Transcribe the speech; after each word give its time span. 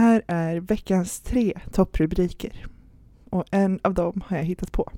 Här 0.00 0.22
är 0.26 0.60
veckans 0.60 1.20
tre 1.20 1.60
topprubriker. 1.72 2.66
Och 3.30 3.44
en 3.50 3.80
av 3.82 3.94
dem 3.94 4.22
har 4.26 4.36
jag 4.36 4.44
hittat 4.44 4.72
på. 4.72 4.92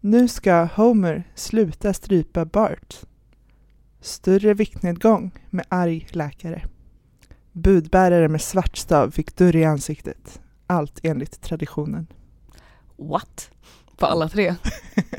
Nu 0.00 0.28
ska 0.28 0.64
Homer 0.64 1.24
sluta 1.34 1.92
strypa 1.92 2.44
Bart. 2.44 2.94
Större 4.00 4.54
viktnedgång 4.54 5.30
med 5.50 5.66
arg 5.68 6.06
läkare. 6.10 6.62
Budbärare 7.52 8.28
med 8.28 8.40
svart 8.40 8.76
stav 8.76 9.10
fick 9.10 9.36
dörr 9.36 9.56
i 9.56 9.64
ansiktet. 9.64 10.40
Allt 10.66 11.00
enligt 11.02 11.40
traditionen. 11.40 12.06
What? 12.96 13.50
På 13.96 14.06
alla 14.06 14.28
tre? 14.28 14.54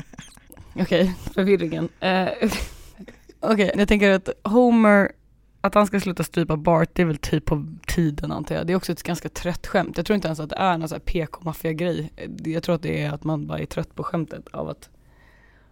Okej, 0.74 1.14
förvirringen. 1.34 1.88
Eh, 2.00 2.28
Okej, 3.40 3.72
jag 3.76 3.88
tänker 3.88 4.10
att 4.10 4.28
Homer, 4.44 5.12
att 5.60 5.74
han 5.74 5.86
ska 5.86 6.00
sluta 6.00 6.24
strypa 6.24 6.56
Bart, 6.56 6.88
det 6.92 7.02
är 7.02 7.06
väl 7.06 7.16
typ 7.16 7.44
på 7.44 7.66
tiden 7.86 8.32
antar 8.32 8.54
jag. 8.54 8.66
Det 8.66 8.72
är 8.72 8.76
också 8.76 8.92
ett 8.92 9.02
ganska 9.02 9.28
trött 9.28 9.66
skämt. 9.66 9.96
Jag 9.96 10.06
tror 10.06 10.14
inte 10.14 10.28
ens 10.28 10.40
att 10.40 10.50
det 10.50 10.56
är 10.56 10.78
någon 10.78 10.88
sån 10.88 10.96
här 10.96 11.00
PK-maffia-grej. 11.00 12.12
Jag 12.44 12.62
tror 12.62 12.74
att 12.74 12.82
det 12.82 13.02
är 13.02 13.12
att 13.12 13.24
man 13.24 13.46
bara 13.46 13.58
är 13.58 13.66
trött 13.66 13.94
på 13.94 14.02
skämtet 14.02 14.48
av 14.48 14.68
att 14.68 14.90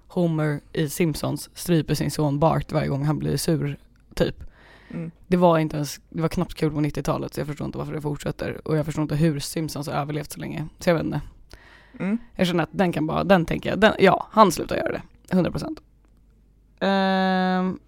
Homer 0.09 0.61
i 0.73 0.89
Simpsons 0.89 1.51
stryper 1.55 1.95
sin 1.95 2.11
son 2.11 2.39
Bart 2.39 2.73
varje 2.73 2.89
gång 2.89 3.05
han 3.05 3.19
blir 3.19 3.37
sur, 3.37 3.79
typ. 4.15 4.45
Mm. 4.91 5.11
Det 5.27 5.37
var 5.37 5.59
inte 5.59 5.77
ens, 5.77 6.01
det 6.09 6.23
var 6.23 6.29
knappt 6.29 6.55
kul 6.55 6.73
på 6.73 6.79
90-talet 6.79 7.35
så 7.35 7.41
jag 7.41 7.47
förstår 7.47 7.67
inte 7.67 7.79
varför 7.79 7.93
det 7.93 8.01
fortsätter. 8.01 8.69
Och 8.69 8.77
jag 8.77 8.87
förstår 8.87 9.03
inte 9.03 9.17
hur 9.17 9.41
Simpsons 9.41 9.87
har 9.87 9.95
överlevt 9.95 10.33
så 10.33 10.41
länge. 10.41 10.67
Så 10.79 10.91
jag 10.91 10.95
vet 10.95 11.05
inte. 11.05 11.21
Mm. 12.01 12.19
Jag 12.35 12.47
känner 12.47 12.63
att 12.63 12.69
den 12.73 12.93
kan 12.93 13.07
bara, 13.07 13.25
den 13.25 13.47
tänker 13.47 13.71
jag, 13.71 13.81
den, 13.81 13.93
ja, 13.99 14.27
han 14.31 14.53
slutar 14.53 14.77
göra 14.77 14.93
det. 14.93 15.03
100%. 15.31 15.51
procent. 15.51 15.81
Ehm, 16.81 17.79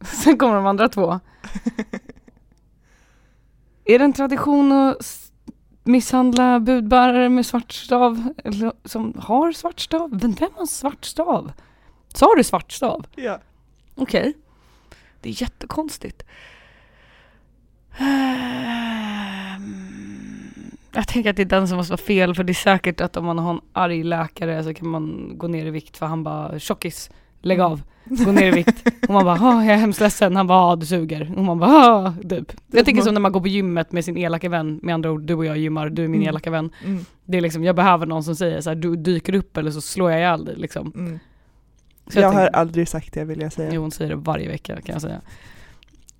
sen 0.04 0.38
kommer 0.38 0.54
de 0.54 0.66
andra 0.66 0.88
två. 0.88 1.20
Är 3.84 3.98
det 3.98 4.04
en 4.04 4.12
tradition 4.12 4.72
att 4.72 5.30
misshandla 5.84 6.60
budbärare 6.60 7.28
med 7.28 7.46
svart 7.46 7.72
stav? 7.72 8.34
Eller 8.44 8.72
som 8.84 9.14
har 9.18 9.52
svart 9.52 9.80
stav? 9.80 10.20
Vem, 10.20 10.32
vem 10.32 10.50
har 10.54 10.66
svart 10.66 11.04
stav? 11.04 11.52
Sa 12.08 12.34
du 12.36 12.44
svart 12.44 12.72
stav? 12.72 13.06
Ja. 13.16 13.38
Okej. 13.94 14.34
Det 15.20 15.28
är 15.28 15.42
jättekonstigt. 15.42 16.22
Jag 20.92 21.08
tänker 21.08 21.30
att 21.30 21.36
det 21.36 21.42
är 21.42 21.46
den 21.46 21.68
som 21.68 21.76
måste 21.76 21.92
vara 21.92 22.02
fel 22.02 22.34
för 22.34 22.44
det 22.44 22.52
är 22.52 22.54
säkert 22.54 23.00
att 23.00 23.16
om 23.16 23.24
man 23.24 23.38
har 23.38 23.50
en 23.50 23.60
arg 23.72 24.04
läkare 24.04 24.64
så 24.64 24.74
kan 24.74 24.88
man 24.88 25.32
gå 25.38 25.48
ner 25.48 25.66
i 25.66 25.70
vikt 25.70 25.96
för 25.96 26.06
han 26.06 26.24
bara 26.24 26.58
tjockis, 26.58 27.10
lägg 27.40 27.60
av, 27.60 27.82
gå 28.04 28.32
ner 28.32 28.46
i 28.46 28.50
vikt. 28.50 28.86
Och 29.08 29.14
man 29.14 29.24
bara, 29.24 29.40
"Ah, 29.40 29.64
jag 29.64 29.74
är 29.74 29.78
hemskt 29.78 30.00
ledsen, 30.00 30.36
han 30.36 30.46
bara, 30.46 30.76
du 30.76 30.86
suger. 30.86 31.32
Och 31.36 31.44
man 31.44 31.58
bara, 31.58 31.70
ah, 31.70 32.14
typ. 32.28 32.52
Jag 32.66 32.84
tänker 32.84 33.02
som 33.02 33.14
när 33.14 33.20
man 33.20 33.32
går 33.32 33.40
på 33.40 33.48
gymmet 33.48 33.92
med 33.92 34.04
sin 34.04 34.16
elaka 34.16 34.48
vän, 34.48 34.80
med 34.82 34.94
andra 34.94 35.10
ord, 35.10 35.22
du 35.22 35.34
och 35.34 35.44
jag 35.44 35.58
gymmar, 35.58 35.88
du 35.90 36.04
är 36.04 36.08
min 36.08 36.20
Mm. 36.20 36.28
elaka 36.28 36.50
vän. 36.50 36.70
Mm. 36.84 37.04
Det 37.24 37.36
är 37.36 37.40
liksom, 37.40 37.64
jag 37.64 37.76
behöver 37.76 38.06
någon 38.06 38.24
som 38.24 38.36
säger 38.36 38.60
så 38.60 38.70
här, 38.70 38.74
du 38.76 38.96
dyker 38.96 39.34
upp 39.34 39.56
eller 39.56 39.70
så 39.70 39.80
slår 39.80 40.10
jag 40.10 40.20
ihjäl 40.20 40.44
dig 40.44 40.56
liksom. 40.56 40.92
Mm. 40.94 41.18
Så 42.06 42.20
Jag 42.20 42.26
har 42.28 42.34
tänker- 42.34 42.56
aldrig 42.56 42.88
sagt 42.88 43.12
det 43.14 43.24
vill 43.24 43.40
jag 43.40 43.52
säga. 43.52 43.70
Jo, 43.74 43.80
hon 43.82 43.90
säger 43.90 44.10
det 44.10 44.16
varje 44.16 44.48
vecka 44.48 44.80
kan 44.80 44.92
jag 44.92 45.02
säga. 45.02 45.20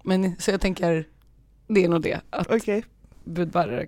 Men 0.03 0.37
så 0.39 0.51
jag 0.51 0.61
tänker, 0.61 1.05
det 1.69 1.85
är 1.85 1.89
nog 1.89 2.03
det. 2.03 2.21
Att 2.31 2.51
Okej. 2.53 2.85
budbärare, 3.25 3.87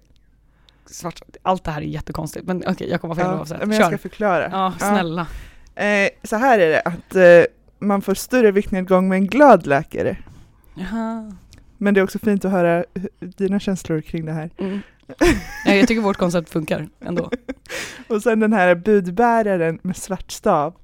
svart, 0.86 1.20
allt 1.42 1.64
det 1.64 1.70
här 1.70 1.80
är 1.82 1.86
jättekonstigt. 1.86 2.46
Men 2.46 2.62
okej, 2.66 2.88
jag 2.90 3.00
kommer 3.00 3.14
fel 3.14 3.24
Ja, 3.26 3.38
oavsett. 3.38 3.58
men 3.58 3.70
jag 3.70 3.80
ska 3.86 3.90
Kör. 3.90 3.96
förklara. 3.98 4.48
Ja, 4.52 4.72
snälla. 4.78 5.26
Eh, 5.74 6.08
så 6.22 6.36
här 6.36 6.58
är 6.58 6.68
det 6.68 6.80
att 6.80 7.14
eh, 7.14 7.54
man 7.78 8.02
får 8.02 8.14
större 8.14 8.50
viktnedgång 8.50 9.08
med 9.08 9.16
en 9.16 9.26
glad 9.26 9.66
läkare. 9.66 10.16
Jaha. 10.74 11.36
Men 11.78 11.94
det 11.94 12.00
är 12.00 12.04
också 12.04 12.18
fint 12.18 12.44
att 12.44 12.52
höra 12.52 12.84
dina 13.20 13.60
känslor 13.60 14.00
kring 14.00 14.24
det 14.26 14.32
här. 14.32 14.50
Mm. 14.58 14.80
Ja, 15.64 15.74
jag 15.74 15.88
tycker 15.88 16.02
vårt 16.02 16.16
koncept 16.16 16.50
funkar 16.50 16.88
ändå. 17.00 17.30
Och 18.08 18.22
sen 18.22 18.40
den 18.40 18.52
här 18.52 18.74
budbäraren 18.74 19.78
med 19.82 19.96
svart 19.96 20.30
stav. 20.30 20.74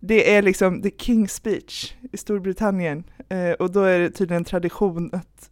Det 0.00 0.34
är 0.34 0.42
liksom 0.42 0.82
the 0.82 0.88
King's 0.88 1.26
speech 1.26 1.94
i 2.12 2.16
Storbritannien. 2.16 3.04
Eh, 3.28 3.50
och 3.50 3.72
då 3.72 3.82
är 3.82 3.98
det 3.98 4.10
tydligen 4.10 4.44
tradition 4.44 5.10
att, 5.12 5.50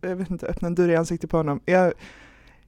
jag 0.00 0.16
vet 0.16 0.30
inte, 0.30 0.46
öppna 0.46 0.68
en 0.68 0.74
dörr 0.74 0.88
i 0.88 0.96
ansiktet 0.96 1.30
på 1.30 1.36
honom. 1.36 1.60
Jag, 1.64 1.92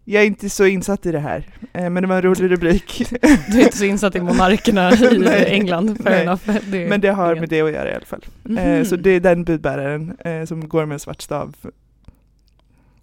jag 0.08 0.22
är 0.22 0.26
inte 0.26 0.50
så 0.50 0.66
insatt 0.66 1.06
i 1.06 1.12
det 1.12 1.18
här, 1.18 1.46
eh, 1.72 1.90
men 1.90 2.02
det 2.02 2.06
var 2.06 2.16
en 2.16 2.22
rolig 2.22 2.50
rubrik. 2.50 3.02
Du 3.50 3.60
är 3.60 3.64
inte 3.64 3.76
så 3.76 3.84
insatt 3.84 4.16
i 4.16 4.20
monarkerna 4.20 4.92
i 4.92 5.18
Nej. 5.18 5.44
England, 5.48 6.02
fair 6.02 6.10
Nej. 6.10 6.22
enough. 6.22 6.70
Det, 6.70 6.88
men 6.88 7.00
det 7.00 7.08
har 7.08 7.34
med 7.34 7.48
det 7.48 7.60
att 7.60 7.72
göra 7.72 7.90
i 7.90 7.94
alla 7.94 8.04
fall. 8.06 8.24
Eh, 8.58 8.84
så 8.84 8.96
det 8.96 9.10
är 9.10 9.20
den 9.20 9.44
budbäraren 9.44 10.16
eh, 10.24 10.44
som 10.44 10.68
går 10.68 10.86
med 10.86 10.94
en 10.94 11.00
svart 11.00 11.22
stav. 11.22 11.54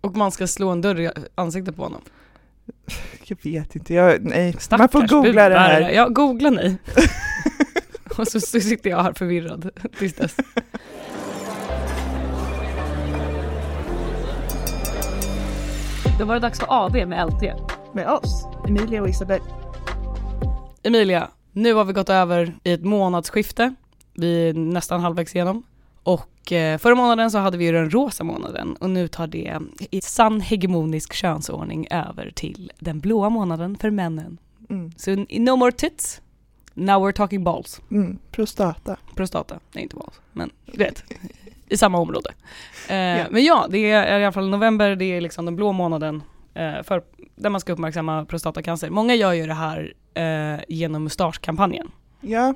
Och 0.01 0.15
man 0.15 0.31
ska 0.31 0.47
slå 0.47 0.69
en 0.69 0.81
dörr 0.81 0.99
i 0.99 1.11
ansiktet 1.35 1.75
på 1.75 1.83
honom. 1.83 2.01
Jag 3.25 3.37
vet 3.43 3.75
inte, 3.75 3.93
jag, 3.93 4.21
nej. 4.21 4.55
Stackars 4.59 4.79
man 4.79 4.89
får 4.89 5.07
googla 5.07 5.49
det 5.49 5.59
här. 5.59 5.75
budbärare. 5.75 5.95
Ja, 5.95 6.07
googla 6.09 6.49
ni. 6.49 6.77
Och 8.17 8.27
så, 8.27 8.39
så 8.39 8.59
sitter 8.59 8.89
jag 8.89 9.03
här 9.03 9.13
förvirrad 9.13 9.69
tills 9.99 10.13
dess. 10.13 10.35
Då 16.23 16.27
var 16.27 16.33
det 16.33 16.39
dags 16.39 16.59
för 16.59 16.67
AV 16.69 17.07
med 17.07 17.27
LT. 17.27 17.41
Med 17.93 18.07
oss, 18.07 18.47
Emilia 18.67 19.01
och 19.01 19.09
Isabel. 19.09 19.41
Emilia, 20.83 21.29
nu 21.51 21.73
har 21.73 21.85
vi 21.85 21.93
gått 21.93 22.09
över 22.09 22.55
i 22.63 22.71
ett 22.71 22.83
månadsskifte. 22.83 23.75
Vi 24.13 24.49
är 24.49 24.53
nästan 24.53 25.01
halvvägs 25.01 25.35
igenom. 25.35 25.63
Och 26.03 26.51
eh, 26.51 26.77
förra 26.77 26.95
månaden 26.95 27.31
så 27.31 27.37
hade 27.37 27.57
vi 27.57 27.65
ju 27.65 27.71
den 27.71 27.89
rosa 27.89 28.23
månaden 28.23 28.75
och 28.75 28.89
nu 28.89 29.07
tar 29.07 29.27
det 29.27 29.59
i 29.91 30.01
sann 30.01 30.41
hegemonisk 30.41 31.13
könsordning 31.13 31.87
över 31.89 32.31
till 32.35 32.71
den 32.79 32.99
blåa 32.99 33.29
månaden 33.29 33.77
för 33.77 33.89
männen. 33.89 34.37
Mm. 34.69 34.91
Så 34.97 35.25
no 35.29 35.55
more 35.55 35.71
tits, 35.71 36.21
now 36.73 37.07
we're 37.07 37.13
talking 37.13 37.43
balls. 37.43 37.81
Mm. 37.91 38.17
Prostata. 38.31 38.97
Prostata, 39.15 39.59
nej 39.71 39.83
inte 39.83 39.95
balls, 39.95 40.21
men 40.31 40.49
du 40.65 40.77
vet, 40.77 41.03
i 41.73 41.77
samma 41.77 41.97
område. 41.97 42.29
Eh, 42.89 42.95
Ja. 42.95 43.25
Men 43.31 43.43
ja, 43.43 43.67
det 43.69 43.77
är 43.91 44.19
i 44.19 44.23
alla 44.23 44.31
fall 44.31 44.49
november, 44.49 44.95
det 44.95 45.05
är 45.05 45.21
liksom 45.21 45.45
den 45.45 45.55
blå 45.55 45.71
månaden 45.71 46.23
eh, 46.53 46.83
för, 46.83 47.03
där 47.35 47.49
man 47.49 47.61
ska 47.61 47.73
uppmärksamma 47.73 48.25
prostatacancer. 48.25 48.89
Många 48.89 49.15
gör 49.15 49.33
ju 49.33 49.47
det 49.47 49.53
här 49.53 49.93
eh, 50.13 50.59
genom 50.67 51.03
mustaschkampanjen. 51.03 51.91
Ja, 52.21 52.53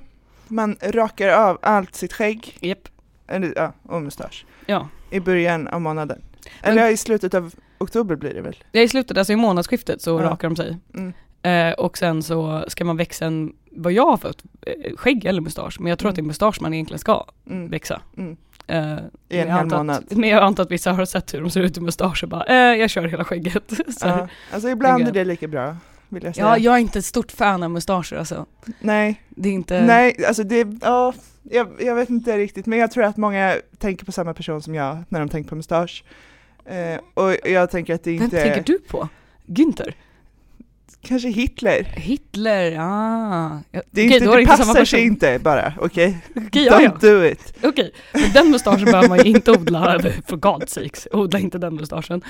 man 0.48 0.78
rakar 0.84 1.30
av 1.30 1.58
allt 1.62 1.96
sitt 1.96 2.14
skägg, 2.14 2.58
Japp. 2.62 2.88
eller 3.28 3.54
ja, 3.56 3.74
och 3.84 4.02
mustasch, 4.02 4.46
Ja, 4.66 4.88
i 5.12 5.20
början 5.20 5.68
av 5.68 5.82
månaden. 5.82 6.22
Men- 6.62 6.72
Eller 6.72 6.82
ja, 6.84 6.90
i 6.90 6.98
slutet 6.98 7.34
av 7.34 7.54
oktober 7.78 8.16
blir 8.16 8.34
det 8.34 8.42
väl? 8.42 8.56
är 8.72 8.82
i 8.82 8.88
slutet, 8.88 9.18
alltså 9.18 9.34
i 9.34 9.36
månadsskiftet 9.36 10.02
så 10.02 10.10
Ja. 10.20 10.24
rakar 10.26 10.50
de 10.50 10.56
sig. 10.56 10.78
Mm. 10.96 11.14
Eh, 11.42 11.74
och 11.74 11.98
sen 11.98 12.24
så 12.24 12.66
ska 12.68 12.86
man 12.86 12.98
växa 12.98 13.26
en, 13.26 13.54
vad 13.72 13.94
jag 13.94 14.06
har 14.06 14.18
fått, 14.18 14.44
eh, 14.62 14.96
skägg 14.96 15.26
eller 15.26 15.42
mustasch, 15.42 15.78
men 15.80 15.90
jag 15.90 16.00
tror 16.00 16.10
att 16.10 16.16
det 16.16 16.22
är 16.22 16.24
mustasch 16.24 16.62
man 16.62 16.74
egentligen 16.74 17.00
ska 17.00 17.26
Mm. 17.50 17.70
växa. 17.70 18.02
Mm. 18.18 18.38
I 18.68 18.74
men 18.74 19.12
en 19.30 19.48
hel 19.48 19.50
antar 19.50 19.78
månad. 19.78 20.04
Att, 20.12 20.18
men 20.18 20.30
jag 20.30 20.44
antar 20.44 20.64
att 20.64 20.72
vissa 20.72 20.92
har 20.94 21.06
sett 21.06 21.34
hur 21.34 21.42
de 21.42 21.50
ser 21.50 21.62
ut 21.62 21.78
i 21.78 21.82
mustasch 21.82 22.24
och 22.24 22.30
bara, 22.30 22.44
eh, 22.44 22.80
jag 22.80 22.90
kör 22.90 23.08
hela 23.08 23.24
skägget. 23.24 23.64
så, 23.88 24.08
Ja. 24.08 24.28
Alltså 24.54 24.70
ibland 24.70 24.98
Tänker 24.98 25.20
är 25.20 25.26
det 25.26 25.30
lika 25.30 25.48
bra, 25.48 25.78
vill 26.10 26.24
jag 26.24 26.36
säga. 26.36 26.48
Ja, 26.48 26.58
jag 26.58 26.74
är 26.74 26.78
inte 26.80 27.00
ett 27.00 27.06
stort 27.06 27.32
fan 27.32 27.64
av 27.64 27.72
mustascher 27.72 28.16
alltså. 28.16 28.46
Nej, 28.80 29.22
Det 29.30 29.50
är 29.50 29.54
inte... 29.54 29.82
nej, 29.82 30.26
alltså 30.28 30.44
det, 30.44 30.68
ja, 30.82 31.14
jag, 31.44 31.68
jag 31.80 31.96
vet 31.96 32.10
inte 32.10 32.38
riktigt, 32.38 32.66
men 32.66 32.80
jag 32.80 32.92
tror 32.92 33.04
att 33.04 33.18
många 33.18 33.56
tänker 33.78 34.06
på 34.06 34.12
samma 34.12 34.34
person 34.34 34.62
som 34.62 34.76
jag 34.76 35.04
när 35.10 35.20
de 35.20 35.30
tänker 35.30 35.50
på 35.50 35.56
mustasch. 35.56 36.04
Eh, 36.66 37.00
och 37.14 37.36
jag 37.52 37.72
tänker 37.72 37.94
att 37.94 38.04
det 38.04 38.12
Vem 38.14 38.24
inte 38.24 38.44
tänker 38.44 38.60
är, 38.60 38.64
du 38.64 38.80
på? 38.80 39.10
Günther? 39.46 39.94
Kanske 41.02 41.30
Hitler. 41.30 41.84
Hitler? 41.84 42.78
Ah. 42.80 43.62
Ja, 43.72 43.82
Det, 43.92 44.02
är 44.02 44.06
okej, 44.08 44.18
inte, 44.18 44.30
är 44.30 44.36
det 44.36 44.42
inte 44.42 44.58
passar 44.58 44.86
sig 44.86 45.02
inte 45.06 45.40
bara, 45.40 45.74
okej? 45.78 46.18
Okej, 46.36 46.66
ja, 46.66 46.82
ja. 46.82 46.90
Don't 46.90 47.02
do 47.02 47.26
it. 47.26 47.54
Okej, 47.64 47.92
men 48.14 48.32
den 48.34 48.52
mustaschen 48.52 48.86
behöver 48.86 49.10
man 49.10 49.18
ju 49.18 49.24
inte 49.24 49.52
odla, 49.52 50.00
for 50.28 50.38
God's 50.38 50.68
sakes, 50.68 51.08
odla 51.12 51.40
inte 51.40 51.58
den 51.58 51.76
mustaschen. 51.76 52.22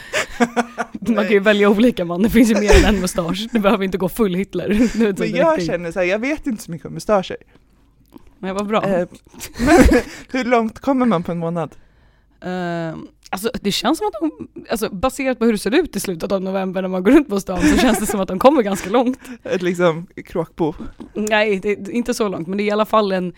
Man 1.07 1.25
kan 1.25 1.33
ju 1.33 1.39
välja 1.39 1.69
olika 1.69 2.05
man, 2.05 2.21
det 2.21 2.29
finns 2.29 2.51
ju 2.51 2.55
mer 2.55 2.85
än 2.85 2.95
en 2.95 3.01
mustasch, 3.01 3.47
du 3.51 3.59
behöver 3.59 3.83
inte 3.85 3.97
gå 3.97 4.09
full 4.09 4.35
Hitler. 4.35 4.89
Men 5.19 5.35
jag 5.35 5.63
känner 5.63 5.91
så 5.91 5.99
här, 5.99 6.05
jag 6.05 6.19
vet 6.19 6.47
inte 6.47 6.63
så 6.63 6.71
mycket 6.71 6.87
om 6.87 6.93
mustascher. 6.93 7.37
Men 8.39 8.55
vad 8.55 8.67
bra. 8.67 8.83
Eh, 8.83 9.07
hur 10.31 10.43
långt 10.43 10.79
kommer 10.79 11.05
man 11.05 11.23
på 11.23 11.31
en 11.31 11.37
månad? 11.37 11.75
Ehm, 12.41 13.07
alltså 13.29 13.51
det 13.61 13.71
känns 13.71 13.97
som 13.97 14.07
att 14.07 14.13
de, 14.21 14.47
alltså 14.69 14.89
baserat 14.89 15.39
på 15.39 15.45
hur 15.45 15.51
det 15.51 15.57
ser 15.57 15.75
ut 15.75 15.95
i 15.95 15.99
slutet 15.99 16.31
av 16.31 16.41
november 16.41 16.81
när 16.81 16.89
man 16.89 17.03
går 17.03 17.11
runt 17.11 17.29
på 17.29 17.39
stan 17.39 17.61
så 17.61 17.77
känns 17.77 17.99
det 17.99 18.05
som 18.05 18.19
att 18.19 18.27
de 18.27 18.39
kommer 18.39 18.61
ganska 18.61 18.89
långt. 18.89 19.19
Ett 19.43 19.61
liksom 19.61 20.07
kråkbo. 20.25 20.73
Nej, 21.13 21.59
det 21.59 21.71
är 21.71 21.89
inte 21.89 22.13
så 22.13 22.27
långt, 22.27 22.47
men 22.47 22.57
det 22.57 22.63
är 22.63 22.65
i 22.65 22.71
alla 22.71 22.85
fall 22.85 23.11
en, 23.11 23.33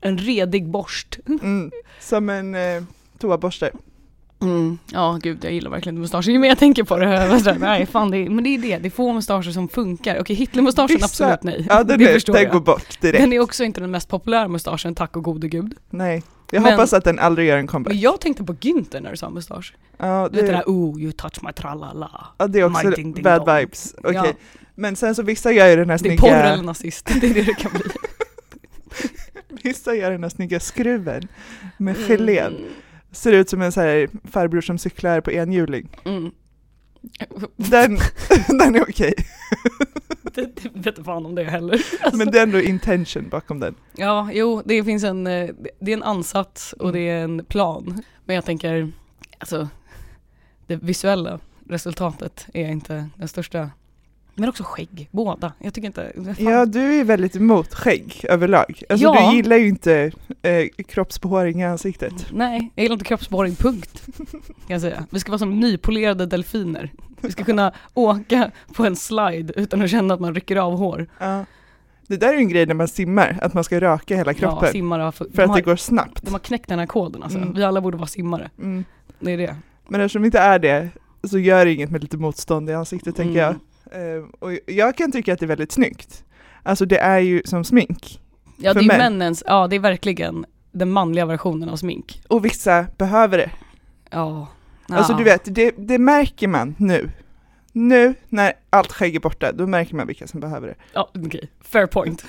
en 0.00 0.18
redig 0.18 0.68
borst. 0.70 1.18
Mm, 1.26 1.70
som 2.00 2.30
en 2.30 2.54
eh, 2.54 2.82
toaborste. 3.18 3.70
Mm. 4.40 4.78
Ja 4.92 5.18
gud 5.22 5.44
jag 5.44 5.52
gillar 5.52 5.70
verkligen 5.70 5.94
inte 5.96 6.00
mustascher. 6.00 6.30
Ju 6.30 6.38
mer 6.38 6.48
jag 6.48 6.58
tänker 6.58 6.84
på 6.84 6.96
det, 6.96 7.56
nej 7.58 7.86
fan 7.86 8.10
det 8.10 8.18
är, 8.18 8.30
men 8.30 8.44
det 8.44 8.50
är 8.50 8.58
det, 8.58 8.78
det 8.78 8.88
är 8.88 8.90
få 8.90 9.12
mustascher 9.12 9.50
som 9.50 9.68
funkar. 9.68 10.20
Okej 10.20 10.36
Hitlermustaschen 10.36 10.98
absolut 11.04 11.42
nej. 11.42 11.66
Ja, 11.68 11.84
den, 11.84 11.98
det 11.98 12.04
är, 12.08 12.12
förstår 12.14 12.32
den 12.32 12.42
jag. 12.42 12.52
går 12.52 12.60
bort 12.60 13.00
direkt. 13.00 13.18
Den 13.22 13.32
är 13.32 13.40
också 13.40 13.64
inte 13.64 13.80
den 13.80 13.90
mest 13.90 14.08
populära 14.08 14.48
mustaschen, 14.48 14.94
tack 14.94 15.16
och 15.16 15.24
gode 15.24 15.48
gud. 15.48 15.74
Nej, 15.90 16.22
jag 16.50 16.62
Men- 16.62 16.72
hoppas 16.72 16.92
att 16.92 17.04
den 17.04 17.18
aldrig 17.18 17.48
gör 17.48 17.56
en 17.58 17.66
comeback. 17.66 17.92
Men 17.92 18.00
jag 18.00 18.20
tänkte 18.20 18.44
på 18.44 18.52
Günther 18.54 19.00
när 19.00 19.10
du 19.10 19.16
sa 19.16 19.30
mustasch. 19.30 19.74
Ja, 19.98 20.28
Du 20.32 20.36
vet 20.36 20.46
det 20.46 20.52
det, 20.52 20.58
där 20.58 20.64
oh 20.66 21.00
you 21.00 21.12
touch 21.12 21.42
my 21.42 21.52
tralala. 21.52 22.26
ja, 22.38 22.46
det 22.46 22.60
är 22.60 22.64
också 22.64 22.90
ding 22.90 23.12
ding 23.12 23.22
bad 23.24 23.46
dong. 23.46 23.56
vibes. 23.56 23.94
Okej. 23.98 24.14
Ja. 24.14 24.26
Men 24.74 24.96
sen 24.96 25.14
så 25.14 25.22
vissa 25.22 25.52
gör 25.52 25.66
ju 25.68 25.76
den 25.76 25.90
här 25.90 25.98
Det 26.02 26.12
är 26.12 26.16
porr 26.18 26.28
eller 26.28 26.48
snygga, 26.54 26.62
nazist, 26.66 27.06
det 27.20 27.26
är 27.30 27.34
det 27.34 27.42
det 27.42 27.54
kan 27.54 27.70
bli. 27.72 27.82
vissa 29.62 29.94
gör 29.94 30.10
den 30.10 30.22
här 30.22 30.30
snygga 30.30 30.60
skruven 30.60 31.28
med 31.76 31.96
gelén. 32.08 32.54
Ser 33.12 33.32
ut 33.32 33.48
som 33.48 33.62
en 33.62 33.72
så 33.72 33.80
här 33.80 34.08
farbror 34.24 34.60
som 34.60 34.78
cyklar 34.78 35.20
på 35.20 35.32
enhjuling. 35.32 35.88
Mm. 36.04 36.30
Den, 37.56 37.98
den 38.58 38.74
är 38.74 38.82
okej, 38.82 39.14
Det, 40.34 40.56
det 40.62 40.70
vet 40.74 41.04
fan 41.04 41.26
om 41.26 41.34
det 41.34 41.44
heller. 41.44 41.72
Alltså. 41.72 42.16
men 42.16 42.30
det 42.30 42.38
är 42.38 42.42
ändå 42.42 42.60
intention 42.60 43.28
bakom 43.28 43.60
den. 43.60 43.74
Ja, 43.96 44.30
jo, 44.32 44.62
det 44.64 44.84
finns 44.84 45.04
en, 45.04 45.26
eh, 45.26 45.50
det 45.80 45.92
är 45.92 45.96
en 45.96 46.02
ansats 46.02 46.72
och 46.72 46.92
det 46.92 47.00
är 47.00 47.24
en 47.24 47.44
plan. 47.44 48.02
Men 48.24 48.36
jag 48.36 48.44
tänker, 48.44 48.92
alltså, 49.38 49.68
det 50.66 50.76
visuella 50.76 51.40
resultatet 51.68 52.46
är 52.54 52.68
inte 52.68 53.08
den 53.16 53.28
största. 53.28 53.70
Men 54.38 54.48
också 54.48 54.62
skägg, 54.66 55.08
båda. 55.12 55.52
Jag 55.58 55.74
tycker 55.74 55.86
inte, 55.86 56.12
fan. 56.14 56.34
Ja, 56.38 56.66
du 56.66 56.80
är 57.00 57.04
väldigt 57.04 57.36
emot 57.36 57.74
skägg 57.74 58.20
överlag. 58.28 58.82
Alltså 58.88 59.06
Ja. 59.06 59.30
du 59.30 59.36
gillar 59.36 59.56
ju 59.56 59.68
inte 59.68 60.12
eh, 60.42 60.84
kroppsbehåring 60.88 61.60
i 61.60 61.64
ansiktet. 61.64 62.26
Nej, 62.32 62.70
jag 62.74 62.82
gillar 62.82 62.92
inte 62.94 63.04
kroppsbehåring, 63.04 63.54
punkt. 63.54 64.02
Kan 64.46 64.54
jag 64.66 64.80
säga. 64.80 65.04
Vi 65.10 65.20
ska 65.20 65.30
vara 65.32 65.38
som 65.38 65.60
nypolerade 65.60 66.26
delfiner. 66.26 66.92
Vi 67.20 67.30
ska 67.32 67.44
kunna 67.44 67.72
åka 67.94 68.50
på 68.74 68.84
en 68.86 68.96
slide 68.96 69.52
utan 69.56 69.82
att 69.82 69.90
känna 69.90 70.14
att 70.14 70.20
man 70.20 70.34
rycker 70.34 70.56
av 70.56 70.76
hår. 70.76 71.06
Ja. 71.18 71.44
Det 72.06 72.16
där 72.16 72.28
är 72.28 72.32
ju 72.32 72.38
en 72.38 72.48
grej 72.48 72.66
när 72.66 72.74
man 72.74 72.88
simmar, 72.88 73.38
att 73.42 73.54
man 73.54 73.64
ska 73.64 73.80
raka 73.80 74.16
hela 74.16 74.32
Ja, 74.32 74.38
kroppen. 74.38 74.72
simmare 74.72 75.02
har, 75.02 75.12
för 75.12 75.24
de, 75.32 75.42
att 75.42 75.48
har, 75.48 75.56
det 75.56 75.62
går 75.62 75.76
snabbt. 75.76 76.22
de 76.22 76.30
har 76.32 76.38
knäckt 76.38 76.68
den 76.68 76.78
här 76.78 76.86
koden 76.86 77.22
alltså. 77.22 77.38
Mm. 77.38 77.52
Vi 77.54 77.64
alla 77.64 77.80
borde 77.80 77.96
vara 77.96 78.06
simmare. 78.06 78.50
Mm. 78.58 78.84
Det 79.20 79.32
är 79.32 79.36
det. 79.38 79.56
Men 79.88 80.00
eftersom 80.00 80.22
vi 80.22 80.26
inte 80.26 80.38
är 80.38 80.58
det, 80.58 80.88
så 81.24 81.38
gör 81.38 81.64
det 81.64 81.72
inget 81.72 81.90
med 81.90 82.02
lite 82.02 82.16
motstånd 82.16 82.70
i 82.70 82.72
ansiktet 82.74 83.16
tänker 83.16 83.38
jag. 83.40 83.54
Eh, 83.92 84.24
och 84.38 84.50
jag 84.66 84.96
kan 84.96 85.12
tycka 85.12 85.32
att 85.32 85.38
det 85.38 85.44
är 85.44 85.48
väldigt 85.48 85.72
snyggt. 85.72 86.24
Alltså 86.62 86.86
det 86.86 86.98
är 86.98 87.18
ju 87.18 87.42
som 87.44 87.64
smink. 87.64 88.20
Ja 88.56 88.74
det 88.74 88.80
är 88.80 88.84
män. 88.86 88.98
männens, 88.98 89.42
ja 89.46 89.66
det 89.66 89.76
är 89.76 89.80
verkligen 89.80 90.46
den 90.72 90.90
manliga 90.90 91.26
versionen 91.26 91.68
av 91.68 91.76
smink. 91.76 92.22
Och 92.28 92.44
vissa 92.44 92.86
behöver 92.98 93.38
det. 93.38 93.50
Ja. 94.10 94.46
Alltså 94.88 95.14
du 95.14 95.24
vet, 95.24 95.54
det, 95.54 95.74
det 95.78 95.98
märker 95.98 96.48
man 96.48 96.74
nu. 96.78 97.10
Nu 97.72 98.14
när 98.28 98.52
allt 98.70 98.92
skägg 98.92 99.16
är 99.16 99.20
borta, 99.20 99.52
då 99.52 99.66
märker 99.66 99.94
man 99.94 100.06
vilka 100.06 100.26
som 100.26 100.40
behöver 100.40 100.66
det. 100.68 100.74
Ja 100.92 101.10
okej, 101.26 101.50
fair 101.60 101.86
point. 101.86 102.24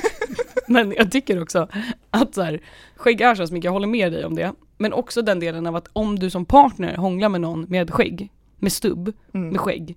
Men 0.66 0.92
jag 0.96 1.12
tycker 1.12 1.42
också 1.42 1.68
att 2.10 2.34
så 2.34 2.42
här, 2.42 2.60
skägg 2.96 3.20
är 3.20 3.34
så 3.34 3.46
smink, 3.46 3.64
jag 3.64 3.72
håller 3.72 3.86
med 3.88 4.12
dig 4.12 4.24
om 4.24 4.34
det. 4.34 4.52
Men 4.78 4.92
också 4.92 5.22
den 5.22 5.40
delen 5.40 5.66
av 5.66 5.76
att 5.76 5.88
om 5.92 6.18
du 6.18 6.30
som 6.30 6.44
partner 6.44 6.96
hånglar 6.96 7.28
med 7.28 7.40
någon 7.40 7.66
med 7.68 7.90
skägg, 7.90 8.30
med 8.56 8.72
stubb, 8.72 9.12
Mm. 9.34 9.48
med 9.48 9.60
skägg. 9.60 9.96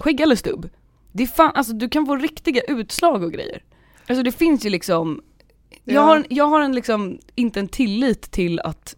Skägg 0.00 0.20
eller 0.20 0.36
stubb. 0.36 0.68
Det 1.12 1.22
är 1.22 1.26
fan, 1.26 1.52
alltså 1.54 1.72
du 1.72 1.88
kan 1.88 2.06
få 2.06 2.16
riktiga 2.16 2.60
utslag 2.68 3.22
och 3.22 3.32
grejer. 3.32 3.62
Alltså 4.08 4.22
det 4.22 4.32
finns 4.32 4.66
ju 4.66 4.70
liksom, 4.70 5.22
jag 5.84 5.94
Ja. 5.94 6.00
har, 6.00 6.16
en- 6.16 6.24
jag 6.28 6.44
har 6.44 6.60
en 6.60 6.74
liksom, 6.74 7.18
inte 7.34 7.60
en 7.60 7.68
tillit 7.68 8.30
till 8.30 8.60
att 8.60 8.96